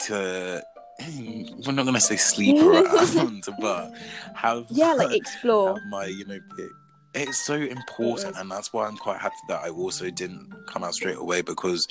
to. 0.00 0.62
We're 1.66 1.72
not 1.72 1.84
gonna 1.84 2.00
say 2.00 2.16
sleep 2.16 2.56
around, 2.62 3.44
but 3.60 3.92
have 4.34 4.66
yeah, 4.70 4.92
like 4.94 5.14
explore. 5.22 5.76
my 5.88 6.06
you 6.06 6.24
know 6.26 6.38
pick. 6.56 6.70
It's 7.16 7.38
so 7.38 7.54
important, 7.54 8.36
and 8.36 8.50
that's 8.50 8.72
why 8.72 8.86
I'm 8.86 8.96
quite 8.96 9.18
happy 9.18 9.36
that 9.48 9.62
I 9.64 9.70
also 9.70 10.10
didn't 10.10 10.52
come 10.68 10.84
out 10.84 10.94
straight 10.94 11.16
away 11.16 11.40
because, 11.40 11.88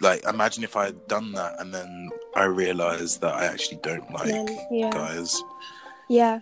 like, 0.00 0.24
imagine 0.24 0.62
if 0.62 0.76
I 0.76 0.86
had 0.86 1.08
done 1.08 1.32
that 1.32 1.60
and 1.60 1.74
then 1.74 2.10
I 2.36 2.44
realized 2.44 3.20
that 3.22 3.34
I 3.34 3.44
actually 3.46 3.80
don't 3.82 4.10
like 4.12 4.28
Then, 4.28 4.46
yeah, 4.70 4.90
guys. 4.90 5.42
yeah. 6.08 6.40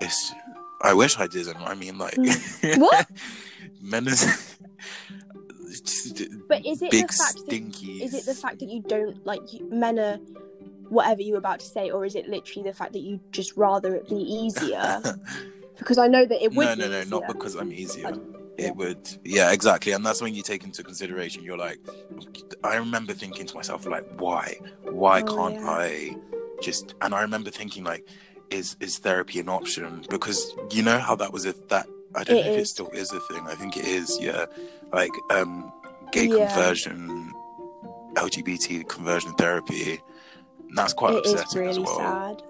It's. 0.00 0.32
I 0.82 0.94
wish 0.94 1.18
I 1.18 1.26
didn't. 1.26 1.58
I 1.58 1.74
mean, 1.74 1.98
like, 1.98 2.14
mm. 2.14 2.78
What? 2.78 3.06
men 3.82 4.06
is. 4.06 4.56
But 6.48 6.66
is 6.66 6.82
it 6.82 6.90
big 6.90 7.06
the 7.08 7.12
fact 7.12 7.46
that 7.46 7.82
is 8.02 8.12
it 8.12 8.26
the 8.26 8.34
fact 8.34 8.58
that 8.58 8.68
you 8.68 8.82
don't 8.82 9.24
like 9.24 9.52
you, 9.52 9.68
men 9.70 9.98
are 10.00 10.16
whatever 10.88 11.22
you 11.22 11.32
were 11.34 11.38
about 11.38 11.60
to 11.60 11.66
say, 11.66 11.90
or 11.90 12.04
is 12.04 12.16
it 12.16 12.28
literally 12.28 12.68
the 12.68 12.74
fact 12.74 12.92
that 12.92 13.00
you 13.00 13.20
just 13.30 13.56
rather 13.56 13.94
it 13.94 14.08
be 14.08 14.16
easier? 14.16 15.00
Because 15.80 15.98
I 15.98 16.06
know 16.06 16.24
that 16.24 16.40
it 16.42 16.52
would. 16.54 16.64
no, 16.64 16.74
be 16.76 16.80
no, 16.82 17.02
no, 17.02 17.18
not 17.18 17.26
because 17.26 17.56
I'm 17.56 17.72
easier. 17.72 18.06
I- 18.08 18.10
yeah. 18.58 18.66
It 18.66 18.76
would, 18.76 19.08
yeah, 19.24 19.52
exactly, 19.52 19.92
and 19.92 20.04
that's 20.04 20.20
when 20.20 20.34
you 20.34 20.42
take 20.42 20.64
into 20.64 20.82
consideration. 20.82 21.42
You're 21.42 21.56
like, 21.56 21.78
I 22.62 22.76
remember 22.76 23.14
thinking 23.14 23.46
to 23.46 23.54
myself, 23.54 23.86
like, 23.86 24.04
why, 24.18 24.56
why 24.82 25.22
Oh, 25.22 25.34
can't 25.34 25.54
yeah. 25.54 25.70
I 25.70 26.16
just? 26.60 26.94
And 27.00 27.14
I 27.14 27.22
remember 27.22 27.48
thinking, 27.50 27.84
like, 27.84 28.06
is 28.50 28.76
is 28.80 28.98
therapy 28.98 29.40
an 29.40 29.48
option? 29.48 30.04
Because 30.10 30.54
you 30.72 30.82
know 30.82 30.98
how 30.98 31.16
that 31.16 31.32
was 31.32 31.46
a 31.46 31.54
that 31.70 31.86
I 32.14 32.22
don't 32.24 32.36
It 32.36 32.44
know 32.46 32.52
if 32.52 32.58
it 32.58 32.66
still 32.66 32.90
is 32.90 33.10
a 33.12 33.20
thing. 33.20 33.46
I 33.48 33.54
think 33.54 33.78
it 33.78 33.86
is, 33.86 34.18
yeah, 34.20 34.44
like 34.92 35.12
um, 35.30 35.72
gay 36.12 36.26
Yeah. 36.26 36.48
conversion, 36.54 37.32
LGBT 38.16 38.86
conversion 38.88 39.32
therapy. 39.34 40.00
That's 40.74 40.92
quite 40.92 41.14
It 41.14 41.18
upsetting 41.20 41.44
as 41.66 41.78
really 41.78 41.80
well. 41.80 41.96
sad. 41.98 42.42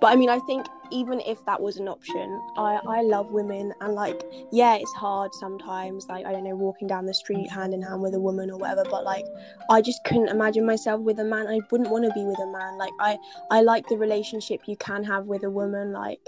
But 0.00 0.08
I 0.12 0.16
mean, 0.16 0.28
I 0.30 0.38
think 0.40 0.66
even 0.90 1.20
if 1.20 1.44
that 1.46 1.60
was 1.60 1.76
an 1.76 1.88
option, 1.88 2.40
I 2.56 2.80
I 2.86 3.02
love 3.02 3.30
women 3.30 3.72
and 3.80 3.94
like 3.94 4.22
yeah, 4.50 4.74
it's 4.76 4.92
hard 4.94 5.32
sometimes. 5.34 6.06
Like 6.08 6.26
I 6.26 6.32
don't 6.32 6.44
know, 6.44 6.56
walking 6.56 6.88
down 6.88 7.06
the 7.06 7.14
street 7.14 7.50
hand 7.50 7.74
in 7.74 7.82
hand 7.82 8.02
with 8.02 8.14
a 8.14 8.20
woman 8.20 8.50
or 8.50 8.58
whatever. 8.58 8.84
But 8.90 9.04
like, 9.04 9.24
I 9.70 9.80
just 9.80 10.02
couldn't 10.04 10.28
imagine 10.28 10.64
myself 10.66 11.00
with 11.00 11.18
a 11.20 11.24
man. 11.24 11.46
I 11.46 11.60
wouldn't 11.70 11.90
want 11.90 12.04
to 12.04 12.12
be 12.12 12.24
with 12.24 12.38
a 12.40 12.46
man. 12.46 12.78
Like 12.78 12.92
I 13.00 13.18
I 13.50 13.62
like 13.62 13.86
the 13.88 13.96
relationship 13.96 14.62
you 14.66 14.76
can 14.76 15.04
have 15.04 15.26
with 15.26 15.44
a 15.44 15.50
woman. 15.50 15.92
Like 15.92 16.20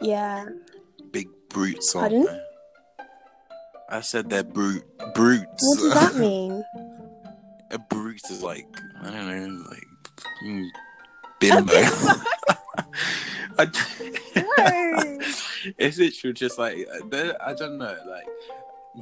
yeah, 0.00 0.46
Big 1.10 1.28
brutes, 1.48 1.94
aren't 1.94 2.12
Pardon? 2.12 2.24
they? 2.26 2.40
I 3.96 4.00
said 4.00 4.30
they're 4.30 4.44
brute 4.44 4.84
brutes. 5.14 5.46
what 5.62 5.78
does 5.80 5.94
that 5.94 6.14
mean? 6.16 6.64
a 7.72 7.78
brute 7.78 8.20
is 8.30 8.42
like 8.42 8.66
I 9.02 9.10
don't 9.10 9.28
know, 9.28 9.64
like 9.70 9.86
bimbo. 11.40 11.72
It's 15.78 15.98
literally 15.98 16.32
just 16.32 16.58
like 16.58 16.86
I 17.44 17.52
don't 17.54 17.76
know, 17.78 17.96
like 18.08 18.26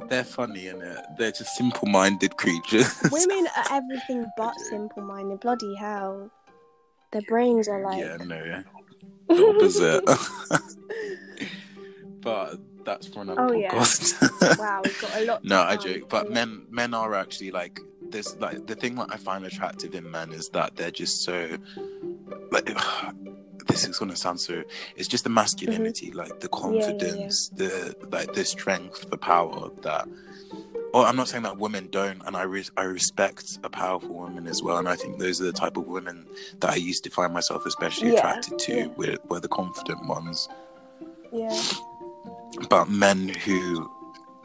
they're 0.09 0.25
funny 0.25 0.67
and 0.69 0.83
they're 1.17 1.31
just 1.33 1.55
simple-minded 1.57 2.37
creatures. 2.37 2.93
Women 3.13 3.47
are 3.57 3.77
everything 3.77 4.27
but 4.37 4.59
simple-minded. 4.59 5.41
Bloody 5.41 5.75
hell, 5.77 6.31
their 7.13 7.23
brains 7.29 7.69
are 7.69 7.81
like. 7.83 7.99
yeah, 7.99 8.17
no, 8.17 8.63
the 9.29 9.47
opposite. 9.47 10.05
but 12.21 12.59
that's 12.85 13.07
for 13.07 13.23
another 13.23 13.41
Oh, 13.43 13.53
yeah. 13.53 13.71
podcast. 13.71 14.59
Wow, 14.59 14.81
we've 14.85 15.01
got 15.01 15.17
a 15.17 15.25
lot. 15.25 15.45
No, 15.45 15.61
I 15.63 15.77
joke. 15.77 16.09
But 16.09 16.31
men, 16.31 16.67
men 16.71 16.93
are 16.95 17.15
actually 17.15 17.51
like 17.53 17.81
this. 18.11 18.35
Like 18.37 18.67
the 18.67 18.75
thing 18.75 18.97
that 18.97 19.09
I 19.11 19.17
find 19.17 19.45
attractive 19.47 19.95
in 19.95 20.11
men 20.11 20.33
is 20.33 20.49
that 20.51 20.75
they're 20.77 20.91
just 20.91 21.23
so 21.23 21.57
like. 22.51 22.69
This 23.69 23.87
is 23.87 23.99
gonna 23.99 24.17
sound 24.17 24.41
so. 24.41 24.63
It's 24.97 25.09
just 25.09 25.25
the 25.25 25.31
masculinity, 25.31 26.11
like 26.11 26.41
the 26.41 26.49
Mm-hmm. 26.49 26.75
yeah, 26.75 26.81
yeah. 26.81 26.87
confidence, 26.89 27.49
the 27.51 27.95
like 28.11 28.33
the 28.35 28.45
strength, 28.45 29.09
the 29.11 29.19
power 29.19 29.71
that. 29.83 30.09
Or 30.95 31.05
I'm 31.05 31.17
not 31.17 31.29
saying 31.29 31.43
that 31.43 31.59
women 31.59 31.89
don't, 31.91 32.23
and 32.27 32.35
I 32.35 32.43
res- 32.45 32.71
I 32.79 32.85
respect 32.85 33.59
a 33.63 33.69
powerful 33.69 34.15
woman 34.15 34.47
as 34.47 34.63
well, 34.63 34.79
and 34.79 34.89
I 34.89 34.97
think 34.97 35.19
those 35.19 35.39
are 35.41 35.45
the 35.45 35.53
type 35.53 35.77
of 35.77 35.87
women 35.87 36.27
that 36.61 36.71
I 36.71 36.77
used 36.77 37.05
to 37.05 37.11
find 37.11 37.33
myself 37.35 37.67
especially 37.67 38.17
attracted 38.17 38.59
to, 38.61 38.87
were, 38.97 39.17
were 39.29 39.39
the 39.41 39.49
confident 39.49 40.07
ones 40.09 40.49
Yeah. 41.31 41.61
but 42.71 42.89
men 42.89 43.29
who 43.29 43.91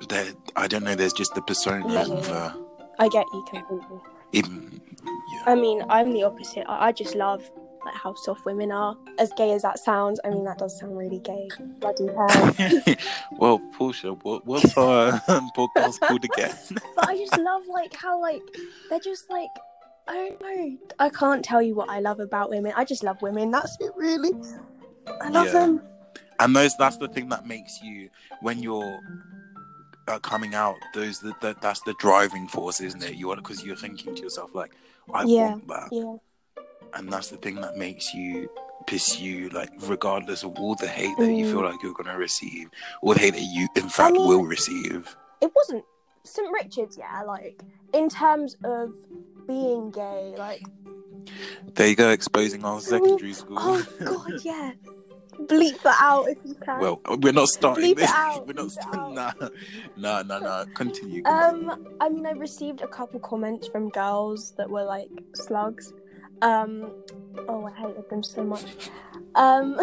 they 0.10 0.32
I 0.58 0.68
don't 0.68 0.84
know. 0.84 0.96
There's 0.96 1.14
just 1.14 1.34
the 1.34 1.42
persona 1.42 1.88
Yeah, 1.88 2.02
of 2.14 2.30
uh, 2.30 2.54
I 3.00 3.08
get 3.08 3.26
you 3.34 3.46
completely. 3.50 4.00
even 4.34 4.82
yeah. 5.34 5.44
I 5.48 5.56
mean, 5.56 5.82
I'm 5.90 6.12
the 6.12 6.24
opposite. 6.24 6.66
I, 6.68 6.88
I 6.88 6.92
just 6.92 7.16
love 7.16 7.50
like 7.86 7.96
how 7.96 8.14
soft 8.16 8.46
women 8.46 8.72
are. 8.72 8.96
As 9.20 9.32
gay 9.38 9.52
as 9.52 9.62
that 9.64 9.80
sounds, 9.80 10.20
I 10.24 10.30
mean 10.30 10.46
that 10.46 10.58
does 10.60 10.78
sound 10.80 10.98
really 10.98 11.20
gay. 11.20 11.50
Bloody 11.80 12.08
hell. 12.08 12.96
well, 13.38 13.60
Portia, 13.74 14.14
what, 14.14 14.46
what's 14.46 14.76
our 14.78 15.12
podcast 15.56 16.00
called 16.02 16.24
again? 16.26 16.56
but 16.96 17.08
I 17.10 17.18
just 17.18 17.38
love 17.38 17.64
like 17.68 17.94
how 17.96 18.22
like 18.22 18.42
they're 18.90 19.00
just 19.00 19.30
like 19.30 19.50
I 20.08 20.14
don't 20.16 20.42
know. 20.42 20.78
I 21.00 21.10
can't 21.10 21.44
tell 21.46 21.62
you 21.62 21.76
what 21.76 21.90
I 21.90 22.00
love 22.00 22.20
about 22.20 22.50
women. 22.50 22.74
I 22.76 22.84
just 22.86 23.04
love 23.04 23.22
women. 23.22 23.52
That's 23.52 23.78
it, 23.80 23.92
really. 23.96 24.32
I 25.22 25.30
love 25.30 25.46
Yeah. 25.48 25.52
them. 25.54 25.82
and 26.40 26.56
those 26.56 26.76
that's 26.78 26.98
the 26.98 27.08
thing 27.08 27.30
that 27.30 27.46
makes 27.46 27.82
you 27.82 28.10
when 28.42 28.60
you're 28.62 29.00
uh, 30.08 30.20
coming 30.20 30.54
out. 30.56 30.76
Those 30.94 31.20
that 31.22 31.40
that 31.42 31.62
that's 31.62 31.82
the 31.82 31.94
driving 32.00 32.48
force, 32.48 32.82
isn't 32.82 33.02
it? 33.04 33.16
You 33.16 33.32
are 33.32 33.36
because 33.38 33.64
you're 33.64 33.76
thinking 33.78 34.14
to 34.16 34.22
yourself 34.24 34.54
like, 34.54 34.72
I 35.14 35.24
Yeah. 35.24 35.52
want 35.52 35.68
that, 35.70 35.90
Yeah. 35.92 36.16
And 36.96 37.12
that's 37.12 37.30
the 37.30 37.38
thing 37.38 37.56
that 37.62 37.78
makes 37.78 38.14
you 38.14 38.50
pursue 38.88 39.50
like 39.54 39.70
regardless 39.82 40.44
of 40.44 40.58
all 40.60 40.76
the 40.76 40.88
hate 40.88 41.16
that 41.18 41.32
you 41.32 41.46
Mm. 41.46 41.52
feel 41.52 41.64
like 41.64 41.82
you're 41.82 41.94
gonna 41.94 42.18
receive 42.18 42.70
or 43.02 43.14
the 43.14 43.22
hate 43.22 43.34
that 43.34 43.42
you 43.42 43.68
in 43.76 43.90
fact 43.90 44.14
mean- 44.14 44.28
will 44.28 44.44
receive 44.46 45.16
It 45.42 45.52
wasn't 45.56 45.86
St. 46.26 46.50
Richard's, 46.54 46.98
yeah, 46.98 47.22
like 47.24 47.62
in 47.94 48.08
terms 48.10 48.56
of 48.64 48.94
being 49.48 49.92
gay, 49.92 50.34
like 50.38 50.62
there 51.76 51.88
you 51.88 51.96
go 51.96 52.10
exposing 52.10 52.64
our 52.66 52.80
secondary 52.80 53.34
school 53.34 53.58
oh 53.60 53.86
god, 54.04 54.32
yeah. 54.44 54.72
Bleep 55.48 55.82
that 55.82 55.98
out 56.00 56.30
if 56.30 56.38
you 56.46 56.54
can. 56.54 56.80
Well, 56.80 57.02
we're 57.20 57.34
not 57.34 57.48
starting 57.50 57.84
Bleep 57.86 57.92
it 57.94 57.98
this. 57.98 58.12
out, 58.12 58.46
We're 58.48 58.54
not 58.54 58.68
it 58.68 58.72
starting. 58.72 59.16
Nah, 59.16 59.32
nah, 59.98 60.22
nah, 60.22 60.38
nah. 60.40 60.66
Continue. 60.76 61.24
continue. 61.24 61.26
Um, 61.26 61.88
I 62.00 62.08
mean, 62.08 62.26
I 62.28 62.32
received 62.32 62.82
a 62.82 62.88
couple 62.88 63.20
comments 63.20 63.68
from 63.68 63.90
girls 63.90 64.54
that 64.58 64.70
were 64.70 64.84
like 64.84 65.10
slugs. 65.34 65.92
Um, 66.42 66.92
oh, 67.48 67.66
I 67.66 67.72
hated 67.72 68.10
them 68.10 68.24
so 68.24 68.44
much. 68.44 68.66
Um, 69.36 69.80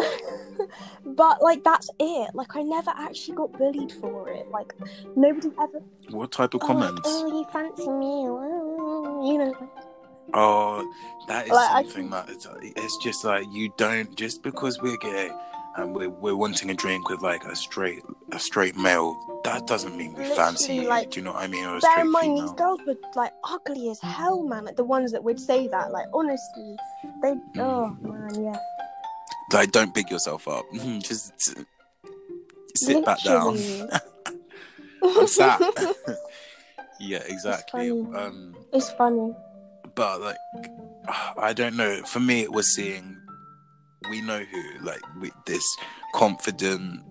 but 1.05 1.41
like 1.41 1.63
that's 1.63 1.89
it. 1.99 2.31
Like 2.33 2.55
I 2.55 2.61
never 2.61 2.91
actually 2.91 3.35
got 3.35 3.51
bullied 3.53 3.91
for 3.93 4.29
it. 4.29 4.49
Like 4.51 4.73
nobody 5.15 5.49
ever. 5.59 5.81
what 6.09 6.31
type 6.31 6.53
of 6.53 6.61
Oh, 6.63 6.67
like, 6.67 6.75
comments? 6.77 7.01
oh, 7.05 7.27
you 7.27 7.45
fancy 7.51 7.89
me? 7.89 8.27
Oh, 8.27 9.31
You 9.31 9.37
know. 9.39 9.69
Oh, 10.33 10.93
that 11.27 11.45
is 11.47 11.51
Like, 11.51 11.71
I 11.71 11.83
something 11.83 12.09
that 12.11 12.29
it's, 12.29 12.47
it's 12.61 12.97
just 13.03 13.25
like 13.25 13.45
you 13.51 13.73
don't 13.77 14.15
just 14.15 14.43
because 14.43 14.81
we're 14.81 14.97
gay 14.97 15.29
and 15.77 15.95
we're, 15.95 16.09
we're 16.09 16.35
wanting 16.35 16.69
a 16.69 16.73
drink 16.73 17.09
with 17.09 17.21
like 17.21 17.43
a 17.45 17.55
straight 17.55 18.01
a 18.31 18.39
straight 18.39 18.75
male. 18.75 19.17
That 19.43 19.65
doesn't 19.67 19.95
mean 19.97 20.13
we 20.13 20.23
fancy 20.25 20.79
Literally, 20.79 20.81
you. 20.83 20.89
like, 20.89 21.11
Do 21.11 21.19
you 21.19 21.23
know 21.25 21.33
what 21.33 21.43
I 21.43 21.47
mean? 21.47 21.65
Or 21.65 21.77
a 21.77 21.79
Bear 21.79 21.91
straight 21.91 22.01
in 22.05 22.11
mind, 22.11 22.25
female. 22.25 22.41
these 22.41 22.51
girls 22.53 22.79
were 22.85 22.95
like 23.15 23.33
ugly 23.43 23.89
as 23.89 23.99
hell, 24.01 24.43
man. 24.43 24.65
Like 24.65 24.75
the 24.75 24.83
ones 24.83 25.11
that 25.13 25.23
would 25.23 25.39
say 25.39 25.67
that. 25.69 25.91
Like 25.91 26.05
honestly, 26.13 26.75
they. 27.21 27.31
Mm. 27.31 27.59
Oh 27.59 27.97
man, 28.01 28.43
yeah. 28.43 28.57
Like, 29.53 29.71
don't 29.71 29.93
big 29.93 30.09
yourself 30.09 30.47
up. 30.47 30.63
just 30.99 31.55
sit 32.75 33.03
back 33.05 33.21
down. 33.23 33.55
Literally. 33.55 33.89
I'm 35.03 35.25
yeah, 36.99 37.23
exactly. 37.25 37.89
funny. 37.89 38.15
Um, 38.15 38.55
It's 38.71 38.91
funny. 38.91 39.33
but 39.95 40.21
like 40.21 40.37
I 41.37 41.53
don't 41.53 41.75
know. 41.75 42.03
For 42.03 42.19
me, 42.19 42.41
it 42.41 42.51
was 42.51 42.73
seeing 42.75 43.17
we 44.09 44.21
know 44.21 44.39
who 44.39 44.61
like 44.85 45.01
we, 45.19 45.31
this 45.45 45.65
confident 46.15 47.01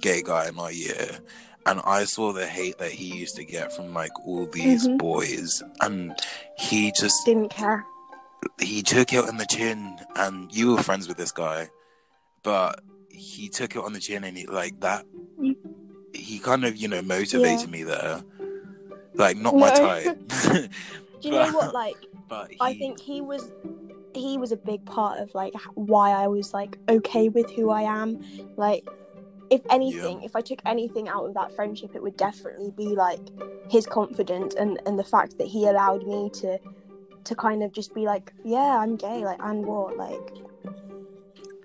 gay 0.00 0.22
guy 0.22 0.48
in 0.48 0.58
our 0.58 0.72
year, 0.72 1.18
and 1.66 1.80
I 1.84 2.04
saw 2.04 2.32
the 2.32 2.46
hate 2.46 2.78
that 2.78 2.90
he 2.90 3.16
used 3.16 3.36
to 3.36 3.44
get 3.44 3.72
from 3.72 3.92
like 3.94 4.10
all 4.26 4.46
these 4.46 4.88
Mhm. 4.88 4.98
boys, 4.98 5.62
and 5.80 6.14
he 6.58 6.92
just 6.92 7.24
Didn't 7.24 7.50
care. 7.50 7.84
he 8.60 8.82
took 8.82 9.12
it 9.12 9.28
on 9.28 9.36
the 9.36 9.46
chin. 9.46 9.96
And 10.16 10.52
you 10.54 10.74
were 10.74 10.82
friends 10.82 11.08
with 11.08 11.16
this 11.16 11.32
guy, 11.32 11.68
but 12.42 12.80
he 13.10 13.48
took 13.48 13.76
it 13.76 13.82
on 13.84 13.92
the 13.92 14.00
chin 14.00 14.24
and 14.24 14.36
he 14.36 14.46
like 14.46 14.80
that. 14.80 15.04
Mm. 15.38 15.56
He 16.14 16.38
kind 16.38 16.64
of 16.64 16.76
you 16.76 16.88
know 16.88 17.02
motivated 17.02 17.60
Yeah. 17.60 17.66
me 17.66 17.82
there. 17.84 18.22
Like 19.14 19.36
not 19.36 19.54
my 19.56 19.70
type. 19.74 20.18
Do 20.48 20.68
you 21.28 21.30
know 21.32 21.52
what? 21.52 21.72
Like, 21.74 21.96
but 22.28 22.50
he, 22.50 22.56
I 22.60 22.74
think 22.74 22.98
he 23.00 23.20
was 23.20 23.48
he 24.14 24.38
was 24.38 24.52
a 24.52 24.56
big 24.56 24.84
part 24.84 25.18
of 25.20 25.34
like 25.34 25.54
why 25.74 26.10
I 26.10 26.26
was 26.28 26.52
like 26.52 26.78
okay 26.88 27.28
with 27.28 27.50
who 27.50 27.70
I 27.70 27.82
am. 27.82 28.22
Like, 28.56 28.86
if 29.50 29.60
anything, 29.70 30.22
if 30.22 30.34
I 30.36 30.40
took 30.40 30.60
anything 30.64 31.08
out 31.08 31.24
of 31.26 31.34
that 31.34 31.54
friendship, 31.54 31.94
it 31.94 32.02
would 32.02 32.16
definitely 32.16 32.72
be 32.76 32.88
like 32.94 33.20
his 33.70 33.86
confidence 33.86 34.54
and 34.54 34.80
and 34.86 34.98
the 34.98 35.04
fact 35.04 35.38
that 35.38 35.46
he 35.46 35.66
allowed 35.66 36.06
me 36.06 36.30
to 36.40 36.58
to 37.24 37.34
kind 37.36 37.62
of 37.62 37.72
just 37.72 37.94
be 37.94 38.04
like, 38.04 38.32
yeah, 38.44 38.78
I'm 38.78 38.96
gay. 38.96 39.24
Like, 39.24 39.38
and 39.40 39.64
what? 39.64 39.96
Like, 39.96 40.18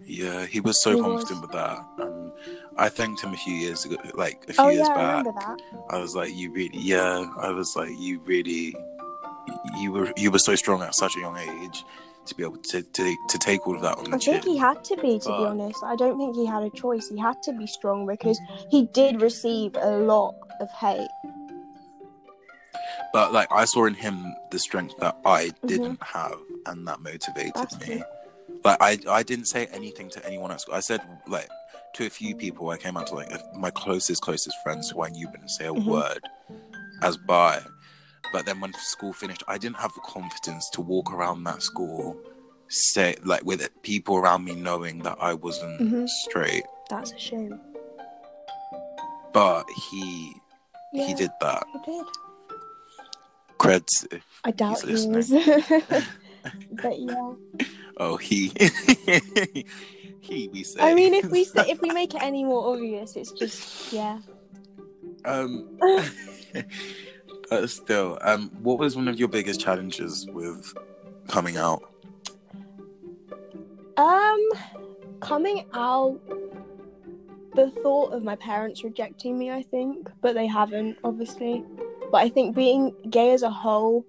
Yeah, 0.05 0.45
he 0.45 0.59
was 0.59 0.81
so 0.81 0.95
He 0.95 1.01
confident 1.01 1.31
was. 1.31 1.41
with 1.41 1.51
that, 1.51 1.79
and 1.99 2.31
I 2.77 2.89
thanked 2.89 3.21
him 3.23 3.33
a 3.33 3.37
few 3.37 3.53
years 3.55 3.83
ago, 3.83 3.97
like 4.13 4.43
a 4.47 4.53
few 4.53 4.63
oh 4.63 4.69
years 4.69 4.87
yeah, 4.87 4.93
I 4.93 5.23
back. 5.23 5.35
that. 5.35 5.61
I 5.89 5.97
was 5.99 6.15
like, 6.15 6.33
you 6.35 6.51
really, 6.51 6.77
yeah. 6.77 7.25
I 7.39 7.49
was 7.49 7.75
like, 7.75 7.89
you 7.97 8.19
really, 8.21 8.75
you 9.79 9.91
were, 9.91 10.13
you 10.15 10.29
were 10.31 10.39
so 10.39 10.55
strong 10.55 10.81
at 10.81 10.93
such 10.95 11.15
a 11.17 11.19
young 11.19 11.37
age 11.37 11.83
to 12.27 12.35
be 12.35 12.43
able 12.43 12.57
to 12.57 12.81
to, 12.81 13.15
to 13.29 13.37
take 13.39 13.65
all 13.67 13.75
of 13.75 13.81
that 13.81 13.97
on 13.97 14.05
the 14.05 14.15
I 14.15 14.19
think 14.19 14.43
chin. 14.43 14.53
he 14.53 14.57
had 14.57 14.83
to 14.85 14.95
be, 14.97 15.19
to 15.19 15.25
be 15.37 15.45
honest. 15.45 15.83
I 15.83 15.95
don't 15.95 16.17
think 16.17 16.35
he 16.35 16.45
had 16.45 16.63
a 16.63 16.69
choice. 16.71 17.09
He 17.09 17.17
had 17.19 17.41
to 17.43 17.53
be 17.53 17.67
strong 17.67 18.05
because 18.05 18.39
he 18.69 18.83
did 18.93 19.21
receive 19.21 19.75
a 19.79 19.97
lot 19.97 20.35
of 20.59 20.69
hate. 20.71 21.07
But 23.13 23.33
like, 23.33 23.47
I 23.51 23.65
saw 23.65 23.85
in 23.85 23.93
him 23.93 24.35
the 24.51 24.59
strength 24.59 24.95
that 24.99 25.15
I 25.25 25.47
Mm-hmm. 25.47 25.67
didn't 25.67 26.03
have, 26.03 26.37
and 26.65 26.87
that 26.87 26.99
motivated 27.01 27.53
That's 27.55 27.79
me. 27.79 27.85
true. 27.97 28.03
Like, 28.63 28.77
I, 28.81 28.99
I 29.09 29.23
didn't 29.23 29.45
say 29.45 29.67
anything 29.67 30.09
to 30.11 30.25
anyone 30.25 30.51
at 30.51 30.61
school. 30.61 30.75
I 30.75 30.81
said 30.81 31.01
like 31.27 31.47
to 31.93 32.05
a 32.05 32.09
few 32.09 32.35
people. 32.35 32.69
I 32.69 32.77
came 32.77 32.97
out 32.97 33.07
to 33.07 33.15
like 33.15 33.29
my 33.55 33.71
closest, 33.71 34.21
closest 34.21 34.55
friends 34.63 34.89
who 34.89 35.03
I 35.03 35.09
knew 35.09 35.27
wouldn't 35.29 35.51
say 35.51 35.65
a 35.67 35.73
Mhm. 35.73 35.85
word 35.85 36.19
as 37.01 37.17
bi. 37.17 37.61
But 38.33 38.45
then 38.45 38.59
when 38.59 38.73
school 38.73 39.13
finished, 39.13 39.43
I 39.47 39.57
didn't 39.57 39.77
have 39.77 39.93
the 39.93 40.01
confidence 40.01 40.69
to 40.71 40.81
walk 40.81 41.13
around 41.13 41.43
that 41.45 41.61
school, 41.63 42.17
say 42.67 43.15
like 43.23 43.43
with 43.45 43.67
people 43.83 44.17
around 44.17 44.43
me 44.43 44.55
knowing 44.55 44.99
that 44.99 45.17
I 45.19 45.33
wasn't 45.33 45.79
Mhm. 45.81 46.07
straight. 46.09 46.65
That's 46.89 47.11
a 47.13 47.19
shame. 47.19 47.59
But 49.33 49.69
he 49.69 50.33
Yeah, 50.93 51.05
he 51.05 51.13
did 51.13 51.31
that. 51.41 51.65
He 51.73 51.91
did. 51.91 52.05
Creds 53.59 54.05
I 54.43 54.51
doubt 54.51 54.81
he's 54.85 55.03
he 55.03 55.07
listening. 55.09 55.41
was. 55.89 56.03
but 56.81 56.99
yeah. 56.99 57.33
Oh, 57.97 58.17
he 58.27 58.51
he 60.21 60.47
we 60.53 60.63
say. 60.63 60.81
I 60.81 60.93
mean, 60.93 61.13
if 61.13 61.25
we 61.29 61.43
say, 61.53 61.69
if 61.69 61.81
we 61.81 61.89
make 61.91 62.13
it 62.13 62.21
any 62.21 62.43
more 62.43 62.73
obvious, 62.73 63.15
it's 63.15 63.31
just 63.31 63.91
yeah. 63.91 64.19
um, 65.25 65.77
but 67.49 67.69
still, 67.69 68.17
um, 68.21 68.49
what 68.61 68.79
was 68.79 68.95
one 68.95 69.07
of 69.07 69.19
your 69.19 69.27
biggest 69.27 69.59
challenges 69.59 70.27
with 70.31 70.73
coming 71.27 71.57
out? 71.57 71.83
Um, 73.97 74.49
coming 75.19 75.65
out, 75.73 76.19
the 77.55 77.71
thought 77.71 78.13
of 78.13 78.23
my 78.23 78.35
parents 78.35 78.83
rejecting 78.83 79.37
me, 79.37 79.51
I 79.51 79.63
think, 79.63 80.09
but 80.21 80.35
they 80.35 80.45
haven't, 80.45 80.97
obviously. 81.03 81.63
But 82.11 82.17
I 82.17 82.29
think 82.29 82.55
being 82.55 82.93
gay 83.09 83.31
as 83.31 83.41
a 83.41 83.49
whole, 83.49 84.05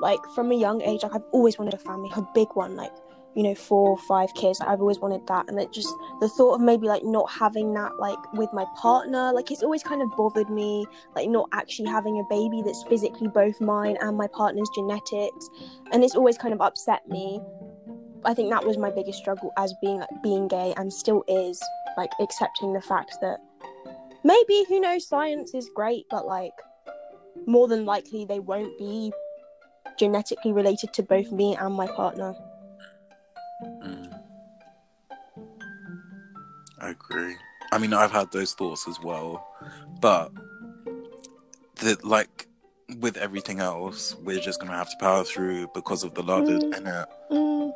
like 0.00 0.20
from 0.34 0.50
a 0.50 0.56
young 0.56 0.82
age, 0.82 1.02
like 1.02 1.14
I've 1.14 1.26
always 1.32 1.58
wanted 1.58 1.74
a 1.74 1.78
family, 1.78 2.10
a 2.16 2.26
big 2.34 2.48
one, 2.54 2.76
like 2.76 2.92
you 3.34 3.42
know, 3.42 3.54
four, 3.54 3.90
or 3.90 3.98
five 3.98 4.32
kids. 4.34 4.60
I've 4.60 4.80
always 4.80 4.98
wanted 4.98 5.26
that, 5.28 5.48
and 5.48 5.58
it 5.60 5.72
just 5.72 5.92
the 6.20 6.28
thought 6.28 6.54
of 6.54 6.60
maybe 6.60 6.86
like 6.86 7.04
not 7.04 7.30
having 7.30 7.72
that, 7.74 7.98
like 7.98 8.32
with 8.32 8.52
my 8.52 8.64
partner, 8.76 9.32
like 9.32 9.50
it's 9.50 9.62
always 9.62 9.82
kind 9.82 10.02
of 10.02 10.08
bothered 10.16 10.50
me, 10.50 10.86
like 11.14 11.28
not 11.28 11.48
actually 11.52 11.88
having 11.88 12.18
a 12.18 12.24
baby 12.28 12.62
that's 12.64 12.82
physically 12.88 13.28
both 13.28 13.60
mine 13.60 13.96
and 14.00 14.16
my 14.16 14.26
partner's 14.28 14.68
genetics, 14.74 15.48
and 15.92 16.02
it's 16.04 16.14
always 16.14 16.36
kind 16.36 16.54
of 16.54 16.60
upset 16.60 17.06
me. 17.08 17.40
I 18.24 18.34
think 18.34 18.50
that 18.50 18.66
was 18.66 18.76
my 18.76 18.90
biggest 18.90 19.18
struggle 19.18 19.52
as 19.56 19.72
being 19.80 20.00
like 20.00 20.22
being 20.22 20.46
gay 20.46 20.74
and 20.76 20.92
still 20.92 21.24
is 21.26 21.62
like 21.96 22.10
accepting 22.20 22.72
the 22.72 22.82
fact 22.82 23.16
that 23.22 23.38
maybe 24.24 24.64
who 24.68 24.78
knows 24.78 25.08
science 25.08 25.54
is 25.54 25.70
great 25.74 26.04
but 26.10 26.26
like 26.26 26.52
more 27.46 27.66
than 27.66 27.86
likely 27.86 28.26
they 28.26 28.38
won't 28.38 28.76
be 28.78 29.10
genetically 29.98 30.52
related 30.52 30.92
to 30.94 31.02
both 31.02 31.30
me 31.32 31.56
and 31.56 31.74
my 31.74 31.86
partner. 31.86 32.34
Mm. 33.62 34.20
I 36.80 36.90
agree. 36.90 37.36
I 37.72 37.78
mean, 37.78 37.92
I've 37.92 38.10
had 38.10 38.32
those 38.32 38.54
thoughts 38.54 38.88
as 38.88 38.98
well, 39.00 39.46
but 40.00 40.32
the 41.76 41.98
like 42.02 42.46
with 42.98 43.16
everything 43.16 43.60
else, 43.60 44.16
we're 44.24 44.40
just 44.40 44.60
gonna 44.60 44.72
have 44.72 44.90
to 44.90 44.96
power 44.98 45.24
through 45.24 45.68
because 45.74 46.02
of 46.04 46.14
the 46.14 46.22
love 46.22 46.44
Mm. 46.44 46.76
in 46.76 46.86
it. 46.86 47.08
Mm. 47.30 47.72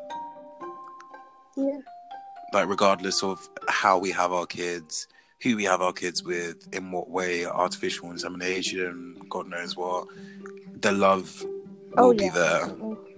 Yeah. 1.57 1.79
Like, 2.53 2.67
regardless 2.67 3.23
of 3.23 3.47
how 3.67 3.97
we 3.97 4.11
have 4.11 4.31
our 4.31 4.45
kids, 4.45 5.07
who 5.41 5.55
we 5.55 5.63
have 5.65 5.81
our 5.81 5.93
kids 5.93 6.23
with, 6.23 6.67
in 6.73 6.91
what 6.91 7.09
way, 7.09 7.45
artificial 7.45 8.11
insemination, 8.11 9.17
God 9.29 9.47
knows 9.47 9.75
what, 9.77 10.07
the 10.81 10.91
love 10.91 11.43
will 11.95 12.09
Oh 12.09 12.13
be 12.13 12.29
there 12.29 12.69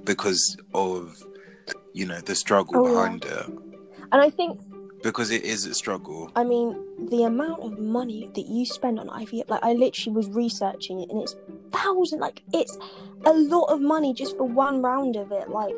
because 0.03 0.57
of 0.73 1.21
you 1.97 2.05
know 2.05 2.19
the 2.21 2.35
struggle 2.35 2.75
Oh, 2.77 2.85
yeah. 2.85 2.93
behind 2.93 3.25
it. 3.25 3.47
And 4.11 4.21
I 4.21 4.29
think 4.29 4.59
Because 5.03 5.31
it 5.31 5.43
is 5.43 5.65
a 5.65 5.73
struggle. 5.73 6.31
I 6.35 6.43
mean, 6.43 6.75
the 7.09 7.23
amount 7.23 7.61
of 7.61 7.77
money 7.79 8.29
that 8.35 8.45
you 8.47 8.65
spend 8.65 8.99
on 8.99 9.07
IVF, 9.09 9.49
like 9.49 9.63
I 9.63 9.73
literally 9.73 10.15
was 10.15 10.27
researching 10.29 11.01
it, 11.01 11.09
and 11.09 11.21
it's 11.21 11.35
thousand, 11.71 12.19
like 12.19 12.41
it's 12.53 12.77
a 13.25 13.33
lot 13.33 13.65
of 13.65 13.79
money 13.81 14.13
just 14.13 14.37
for 14.37 14.45
one 14.45 14.81
round 14.81 15.15
of 15.15 15.31
it. 15.31 15.49
Like 15.49 15.73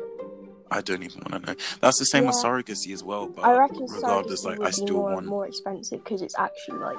I 0.70 0.80
don't 0.80 1.02
even 1.02 1.20
want 1.26 1.44
to 1.44 1.50
know. 1.50 1.56
That's 1.80 1.98
the 1.98 2.06
same 2.06 2.26
with 2.26 2.36
surrogacy 2.36 2.92
as 2.92 3.02
well. 3.02 3.26
But 3.26 3.44
I 3.44 3.52
reckon 3.56 3.86
regardless, 3.88 4.44
like 4.44 4.60
I 4.60 4.70
still 4.70 4.96
more 5.02 5.14
want. 5.14 5.26
more 5.26 5.46
expensive 5.46 6.02
because 6.04 6.22
it's 6.22 6.38
actually 6.38 6.78
like 6.78 6.98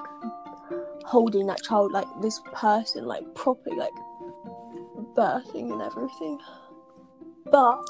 holding 1.05 1.47
that 1.47 1.61
child, 1.63 1.91
like 1.91 2.07
this 2.21 2.39
person, 2.53 3.05
like 3.05 3.23
properly, 3.35 3.77
like 3.77 3.93
birthing 5.15 5.71
and 5.71 5.81
everything. 5.81 6.39
But 7.51 7.81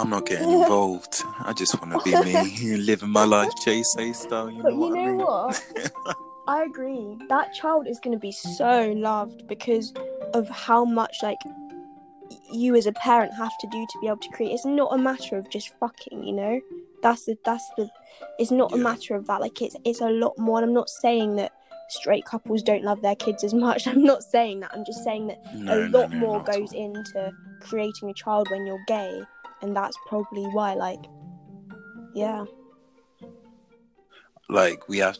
I'm 0.00 0.10
not 0.10 0.26
getting 0.26 0.50
involved. 0.62 1.22
I 1.40 1.52
just 1.52 1.80
want 1.80 1.92
to 1.92 2.00
be 2.04 2.16
me, 2.24 2.76
living 2.78 3.10
my 3.10 3.24
life, 3.24 3.50
Chase 3.64 3.94
A 3.98 4.12
style. 4.12 4.50
You 4.50 4.62
but 4.62 4.72
know 4.72 4.74
you 4.74 4.80
what 4.80 4.98
I 4.98 5.04
know 5.04 5.06
mean? 5.12 5.18
what? 5.18 6.16
I 6.48 6.64
agree. 6.64 7.16
That 7.28 7.54
child 7.54 7.86
is 7.86 8.00
going 8.00 8.16
to 8.16 8.18
be 8.20 8.32
so 8.32 8.92
loved 8.96 9.46
because 9.46 9.92
of 10.34 10.48
how 10.48 10.84
much 10.84 11.16
like 11.22 11.38
you 12.52 12.74
as 12.74 12.86
a 12.86 12.92
parent 12.92 13.32
have 13.34 13.52
to 13.60 13.66
do 13.68 13.86
to 13.88 13.98
be 14.00 14.06
able 14.08 14.16
to 14.18 14.28
create. 14.30 14.52
It's 14.52 14.64
not 14.64 14.92
a 14.92 14.98
matter 14.98 15.36
of 15.36 15.48
just 15.50 15.68
fucking, 15.78 16.24
you 16.24 16.32
know. 16.32 16.60
That's 17.02 17.24
the 17.26 17.36
that's 17.44 17.68
the. 17.76 17.88
It's 18.38 18.50
not 18.50 18.72
a 18.72 18.76
matter 18.76 19.14
of 19.14 19.26
that. 19.26 19.40
Like 19.40 19.62
it's 19.62 19.76
it's 19.84 20.00
a 20.00 20.08
lot 20.10 20.36
more. 20.38 20.58
And 20.58 20.66
I'm 20.66 20.74
not 20.74 20.88
saying 20.90 21.36
that 21.36 21.52
straight 21.88 22.24
couples 22.24 22.62
don't 22.62 22.84
love 22.84 23.00
their 23.02 23.16
kids 23.16 23.44
as 23.44 23.54
much. 23.54 23.86
I'm 23.86 24.02
not 24.02 24.22
saying 24.22 24.60
that. 24.60 24.70
I'm 24.74 24.84
just 24.84 25.02
saying 25.04 25.28
that 25.28 25.54
No, 25.54 25.72
a 25.74 25.88
lot 25.88 26.10
no, 26.10 26.18
more 26.18 26.42
goes 26.42 26.72
into 26.72 27.32
creating 27.60 28.10
a 28.10 28.14
child 28.14 28.48
when 28.50 28.66
you're 28.66 28.82
gay, 28.86 29.22
and 29.62 29.76
that's 29.76 29.96
probably 30.06 30.44
why. 30.44 30.74
Like, 30.74 31.04
yeah, 32.14 32.44
Like 34.48 34.88
we 34.88 34.98
have, 34.98 35.18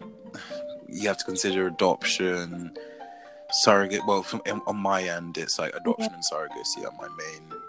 you 0.89 1.07
have 1.09 1.19
to 1.19 1.25
consider 1.25 1.69
adoption, 1.69 2.77
surrogate. 3.53 4.05
Well, 4.07 4.23
from 4.23 4.43
on 4.67 4.77
my 4.77 5.03
end, 5.05 5.39
it's 5.39 5.59
like 5.59 5.75
adoption 5.75 6.13
and 6.13 6.23
surrogacy 6.33 6.85
are 6.85 6.93
my 6.99 7.09
main 7.17 7.61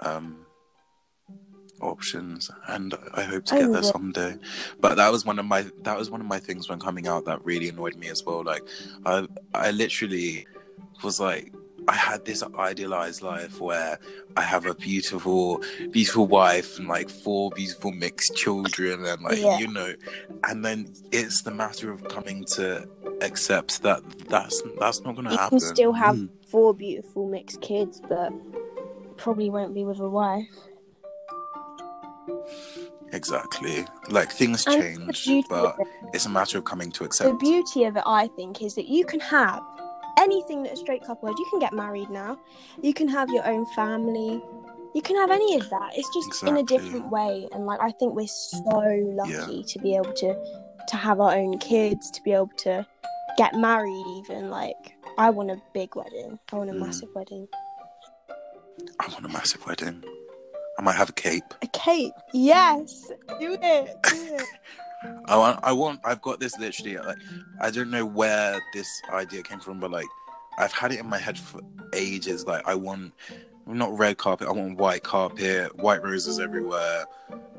um 0.00 0.46
options 1.80 2.50
and 2.68 2.94
i 3.14 3.22
hope 3.22 3.44
to 3.44 3.56
get 3.56 3.72
there 3.72 3.82
someday 3.82 4.36
but 4.80 4.94
that 4.96 5.10
was 5.10 5.26
one 5.26 5.38
of 5.38 5.44
my 5.44 5.66
that 5.82 5.98
was 5.98 6.08
one 6.08 6.20
of 6.20 6.26
my 6.26 6.38
things 6.38 6.68
when 6.68 6.78
coming 6.78 7.06
out 7.06 7.24
that 7.24 7.44
really 7.44 7.68
annoyed 7.68 7.96
me 7.96 8.08
as 8.08 8.24
well 8.24 8.42
like 8.44 8.62
i 9.04 9.26
i 9.54 9.70
literally 9.70 10.46
was 11.02 11.20
like 11.20 11.52
i 11.88 11.94
had 11.94 12.24
this 12.24 12.42
idealized 12.58 13.22
life 13.22 13.60
where 13.60 13.98
i 14.36 14.40
have 14.40 14.64
a 14.66 14.74
beautiful 14.74 15.60
beautiful 15.90 16.26
wife 16.26 16.78
and 16.78 16.88
like 16.88 17.08
four 17.10 17.50
beautiful 17.50 17.92
mixed 17.92 18.34
children 18.36 19.04
and 19.04 19.22
like 19.22 19.38
Yeah. 19.38 19.58
you 19.58 19.68
know 19.68 19.92
and 20.48 20.64
then 20.64 20.92
it's 21.12 21.42
the 21.42 21.50
matter 21.50 21.90
of 21.90 22.04
coming 22.08 22.44
to 22.56 22.88
accept 23.20 23.82
that 23.82 24.02
that's 24.28 24.62
that's 24.80 25.00
not 25.02 25.14
gonna 25.16 25.30
happen. 25.30 25.32
you 25.32 25.38
happen 25.38 25.58
can 25.60 25.74
still 25.76 25.92
have 25.92 26.16
Mm. 26.16 26.28
four 26.48 26.74
beautiful 26.74 27.28
mixed 27.28 27.60
kids, 27.60 28.00
but 28.08 28.32
probably 29.16 29.50
won't 29.50 29.74
be 29.74 29.84
with 29.84 30.00
a 30.00 30.08
wife. 30.08 30.48
exactly 33.12 33.84
like 34.10 34.30
things 34.32 34.64
change 34.64 35.28
but 35.48 35.76
it- 35.78 35.86
it's 36.14 36.26
a 36.26 36.28
matter 36.28 36.58
of 36.58 36.64
coming 36.64 36.90
to 36.90 37.04
accept. 37.04 37.30
the 37.30 37.36
beauty 37.36 37.84
of 37.84 37.96
it, 37.96 38.02
I 38.06 38.26
think, 38.28 38.62
is 38.62 38.74
that 38.74 38.86
you 38.88 39.04
can 39.04 39.20
have 39.20 39.62
anything 40.18 40.62
that 40.64 40.72
a 40.72 40.76
straight 40.76 41.02
couple 41.04 41.28
has. 41.28 41.38
You 41.38 41.46
can 41.50 41.58
get 41.60 41.72
married 41.72 42.10
now. 42.10 42.38
You 42.82 42.94
can 42.94 43.08
have 43.08 43.30
your 43.30 43.46
own 43.46 43.66
family. 43.74 44.42
You 44.94 45.02
can 45.02 45.16
have 45.16 45.30
any 45.30 45.56
of 45.56 45.68
that. 45.70 45.90
It's 45.96 46.08
just 46.14 46.44
in 46.44 46.56
a 46.56 46.62
different 46.62 47.10
way, 47.10 47.48
and 47.52 47.66
like 47.66 47.80
I 47.80 47.90
think 47.92 48.14
we're 48.14 48.26
so 48.28 48.62
lucky 48.64 49.64
to 49.64 49.78
be 49.80 49.96
able 49.96 50.12
to 50.12 50.34
to 50.88 50.96
have 50.96 51.20
our 51.20 51.34
own 51.34 51.58
kids, 51.58 52.10
to 52.12 52.22
be 52.22 52.32
able 52.32 52.50
to 52.58 52.86
get 53.36 53.54
married. 53.54 54.04
Even 54.18 54.50
like 54.50 54.76
I 55.18 55.30
want 55.30 55.50
a 55.50 55.60
big 55.72 55.96
wedding. 55.96 56.38
I 56.52 56.56
want 56.56 56.70
a 56.70 56.74
Mm. 56.74 56.80
massive 56.80 57.08
wedding. 57.14 57.48
I 59.00 59.08
want 59.08 59.24
a 59.24 59.28
massive 59.28 59.66
wedding. 59.66 60.04
I 60.78 60.82
might 60.82 60.96
have 60.96 61.08
a 61.10 61.12
cape. 61.12 61.54
A 61.62 61.66
cape, 61.68 62.12
Yes. 62.32 63.10
Do 63.40 63.56
it. 63.60 63.96
Do 64.02 64.34
it. 64.36 64.42
Oh, 65.04 65.22
I 65.26 65.36
want. 65.36 65.60
I 65.62 65.72
want. 65.72 66.00
I've 66.04 66.22
got 66.22 66.40
this 66.40 66.58
literally. 66.58 66.98
Uh, 66.98 67.06
like, 67.06 67.18
I 67.60 67.70
don't 67.70 67.90
know 67.90 68.04
where 68.04 68.60
this 68.72 68.88
idea 69.10 69.42
came 69.42 69.60
from, 69.60 69.80
but 69.80 69.90
like, 69.90 70.06
I've 70.58 70.72
had 70.72 70.92
it 70.92 71.00
in 71.00 71.08
my 71.08 71.18
head 71.18 71.38
for 71.38 71.60
ages. 71.92 72.46
Like, 72.46 72.66
I 72.66 72.74
want 72.74 73.12
not 73.66 73.96
red 73.96 74.18
carpet. 74.18 74.48
I 74.48 74.52
want 74.52 74.78
white 74.78 75.02
carpet, 75.02 75.76
white 75.76 76.02
roses 76.02 76.38
everywhere. 76.38 77.06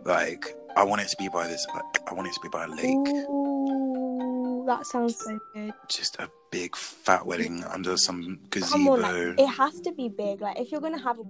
Like, 0.03 0.55
I 0.75 0.83
want 0.83 1.01
it 1.01 1.07
to 1.09 1.17
be 1.17 1.29
by 1.29 1.47
this. 1.47 1.65
Like, 1.73 1.83
I 2.09 2.13
want 2.13 2.27
it 2.27 2.33
to 2.33 2.39
be 2.41 2.49
by 2.49 2.65
a 2.65 2.67
lake. 2.67 3.15
Ooh, 3.29 4.63
that 4.67 4.85
sounds 4.85 5.17
so 5.17 5.39
good. 5.53 5.73
Just 5.89 6.17
a 6.17 6.29
big 6.51 6.75
fat 6.75 7.25
wedding 7.25 7.63
under 7.65 7.97
some 7.97 8.39
Come 8.51 8.87
on, 8.87 8.99
gazebo. 8.99 9.33
like, 9.33 9.39
it 9.39 9.47
has 9.47 9.81
to 9.81 9.91
be 9.91 10.09
big. 10.09 10.41
Like 10.41 10.59
if 10.59 10.71
you're 10.71 10.81
gonna 10.81 11.01
have 11.01 11.19
a 11.19 11.23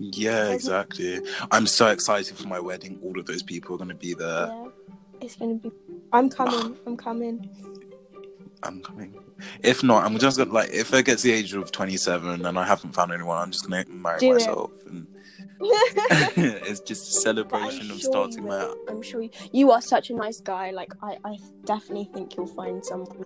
yeah, 0.00 0.48
exactly. 0.48 1.20
I'm 1.50 1.66
so 1.66 1.88
excited 1.88 2.36
for 2.36 2.48
my 2.48 2.58
wedding. 2.58 2.98
All 3.04 3.18
of 3.18 3.26
those 3.26 3.42
people 3.42 3.74
are 3.74 3.78
going 3.78 3.90
to 3.90 3.94
be 3.94 4.14
there. 4.14 4.46
yeah, 4.48 4.68
it's 5.20 5.36
gonna 5.36 5.54
be. 5.54 5.70
I'm 6.12 6.28
coming. 6.28 6.76
I'm 6.86 6.96
coming. 6.96 7.50
I'm 8.62 8.82
coming. 8.82 9.14
If 9.62 9.82
not, 9.82 10.04
I'm 10.04 10.18
just 10.18 10.38
gonna 10.38 10.52
like 10.52 10.70
if 10.70 10.92
I 10.92 11.02
get 11.02 11.18
to 11.18 11.24
the 11.24 11.32
age 11.32 11.54
of 11.54 11.72
27 11.72 12.44
and 12.44 12.58
I 12.58 12.66
haven't 12.66 12.92
found 12.92 13.12
anyone, 13.12 13.38
I'm 13.38 13.50
just 13.50 13.68
gonna 13.68 13.84
marry 13.88 14.20
Do 14.20 14.30
it. 14.30 14.34
myself. 14.34 14.70
And 14.86 15.06
it's 15.60 16.80
just 16.80 17.08
a 17.08 17.20
celebration 17.20 17.86
I'm 17.86 17.92
of 17.92 18.00
sure 18.00 18.10
starting 18.12 18.46
my. 18.46 18.74
I'm 18.88 19.02
sure 19.02 19.22
you, 19.22 19.30
you 19.52 19.70
are 19.70 19.80
such 19.80 20.10
a 20.10 20.14
nice 20.14 20.40
guy. 20.40 20.70
Like 20.70 20.92
I, 21.02 21.18
I 21.24 21.38
definitely 21.64 22.10
think 22.12 22.36
you'll 22.36 22.46
find 22.46 22.84
someone 22.84 23.24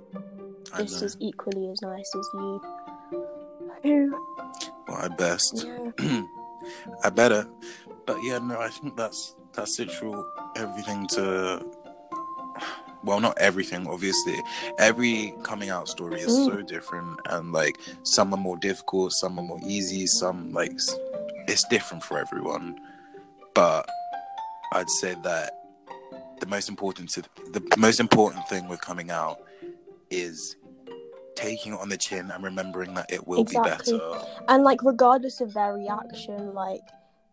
just 0.77 1.03
as 1.03 1.17
equally 1.21 1.71
as 1.71 1.81
nice 1.83 2.11
as 2.17 2.29
you. 2.35 2.61
Who? 3.83 4.19
Well, 4.89 4.97
I 4.97 5.09
best. 5.09 5.67
Yeah. 5.99 6.23
I 7.05 7.11
better. 7.11 7.47
But 8.07 8.19
yeah, 8.23 8.39
no, 8.39 8.61
I 8.61 8.69
think 8.69 8.97
that's 8.97 9.35
that's 9.53 9.79
literal 9.79 10.27
everything 10.57 11.07
to. 11.09 11.65
Well, 13.03 13.21
not 13.21 13.37
everything, 13.39 13.87
obviously. 13.87 14.41
Every 14.79 15.35
coming 15.43 15.69
out 15.69 15.89
story 15.89 16.21
is 16.23 16.33
Mm. 16.33 16.47
so 16.47 16.63
different, 16.63 17.21
and 17.29 17.53
like 17.53 17.77
some 18.03 18.33
are 18.33 18.39
more 18.39 18.57
difficult, 18.57 19.13
some 19.13 19.39
are 19.39 19.43
more 19.45 19.61
easy, 19.67 20.07
some 20.07 20.53
like 20.53 20.73
it's 21.47 21.65
different 21.69 22.03
for 22.03 22.19
everyone. 22.19 22.81
But 23.55 23.89
I'd 24.73 24.89
say 24.89 25.15
that 25.23 25.53
the 26.41 26.47
most 26.47 26.69
important 26.69 27.11
to, 27.11 27.23
the 27.53 27.63
most 27.77 28.01
important 28.01 28.49
thing 28.49 28.69
with 28.69 28.81
coming 28.81 29.11
out 29.11 29.39
is 30.11 30.57
taking 31.37 31.75
it 31.75 31.81
on 31.81 31.89
the 31.89 31.97
chin 31.97 32.31
and 32.31 32.43
remembering 32.43 32.95
that 32.95 33.13
it 33.13 33.27
will 33.27 33.41
Exactly. 33.43 33.93
be 33.95 33.99
better. 33.99 34.21
And 34.49 34.65
like, 34.65 34.83
regardless 34.83 35.41
of 35.41 35.53
their 35.53 35.75
reaction, 35.75 36.55
like 36.55 36.81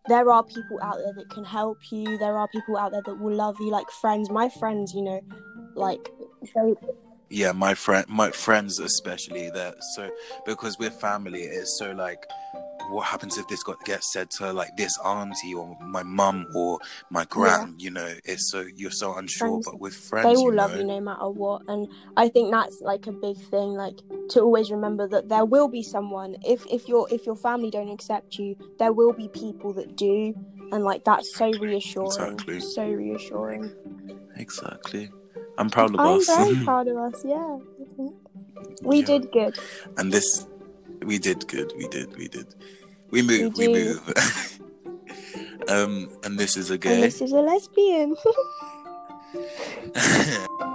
there 0.08 0.30
are 0.30 0.42
people 0.42 0.80
out 0.82 0.96
there 0.98 1.12
that 1.14 1.30
can 1.30 1.44
help 1.44 1.78
you. 1.90 2.18
There 2.18 2.36
are 2.36 2.48
people 2.48 2.76
out 2.76 2.92
there 2.92 3.02
that 3.04 3.14
will 3.14 3.34
love 3.34 3.56
you, 3.60 3.70
like 3.70 3.90
friends. 3.90 4.30
My 4.30 4.48
friends, 4.48 4.94
you 4.94 5.02
know, 5.02 5.20
like 5.74 6.10
they, 6.54 6.74
yeah 7.30 7.50
my 7.50 7.72
friend 7.74 8.06
my 8.08 8.30
friends 8.30 8.78
especially 8.78 9.48
that 9.50 9.82
so 9.94 10.10
because 10.44 10.78
we're 10.78 10.90
family 10.90 11.42
it's 11.42 11.78
so 11.78 11.92
like 11.92 12.26
what 12.90 13.06
happens 13.06 13.38
if 13.38 13.46
this 13.48 13.62
got 13.62 13.82
gets 13.84 14.12
said 14.12 14.30
to 14.30 14.52
like 14.52 14.76
this 14.76 14.96
auntie 15.04 15.54
or 15.54 15.76
my 15.80 16.02
mum 16.02 16.46
mm. 16.50 16.54
or 16.54 16.78
my 17.10 17.24
gran 17.26 17.74
you 17.78 17.90
know 17.90 18.14
it's 18.24 18.50
so 18.50 18.64
you're 18.76 18.90
so 18.90 19.16
unsure 19.16 19.48
Friends, 19.48 19.66
but 19.66 19.80
with 19.80 19.94
friends 19.94 20.26
they 20.28 20.34
will 20.36 20.52
you 20.52 20.56
love 20.56 20.72
know, 20.72 20.78
you 20.78 20.84
no 20.84 21.00
matter 21.00 21.28
what. 21.28 21.62
And 21.68 21.88
I 22.16 22.28
think 22.28 22.50
that's 22.50 22.80
like 22.80 23.06
a 23.06 23.12
big 23.12 23.36
thing, 23.36 23.74
like 23.74 23.98
to 24.30 24.40
always 24.40 24.70
remember 24.70 25.06
that 25.08 25.28
there 25.28 25.44
will 25.44 25.68
be 25.68 25.82
someone. 25.82 26.36
If 26.44 26.64
if 26.66 26.88
your 26.88 27.08
if 27.10 27.26
your 27.26 27.36
family 27.36 27.70
don't 27.70 27.90
accept 27.90 28.38
you, 28.38 28.56
there 28.78 28.92
will 28.92 29.12
be 29.12 29.28
people 29.28 29.72
that 29.74 29.96
do. 29.96 30.34
And 30.72 30.84
like 30.84 31.04
that's 31.04 31.34
so 31.36 31.50
reassuring. 31.50 32.06
Exactly. 32.06 32.60
So 32.60 32.86
reassuring. 32.88 33.70
exactly 34.36 35.10
i'm 35.58 35.68
proud 35.68 35.92
of 35.94 36.00
I'm 36.00 36.18
us 36.18 36.26
very 36.26 36.56
proud 36.64 36.88
of 36.88 36.96
us. 36.96 37.22
Yeah, 37.24 37.58
we 38.82 39.00
Yeah. 39.00 39.06
did 39.06 39.32
good. 39.32 39.58
and 39.98 40.10
this 40.12 40.46
we 41.04 41.18
did 41.18 41.46
good 41.48 41.72
we 41.76 41.88
did 41.88 42.16
we 42.16 42.28
did 42.28 42.54
we 43.10 43.22
move 43.22 43.56
we, 43.56 43.66
do. 43.66 43.72
move 43.72 44.60
um 45.68 46.08
and 46.24 46.38
this 46.38 46.56
is 46.56 46.70
a 46.70 46.78
gay. 46.78 46.94
And 46.94 47.02
this 47.02 47.20
is 47.20 47.32
a 47.32 47.40
lesbian. 47.40 48.16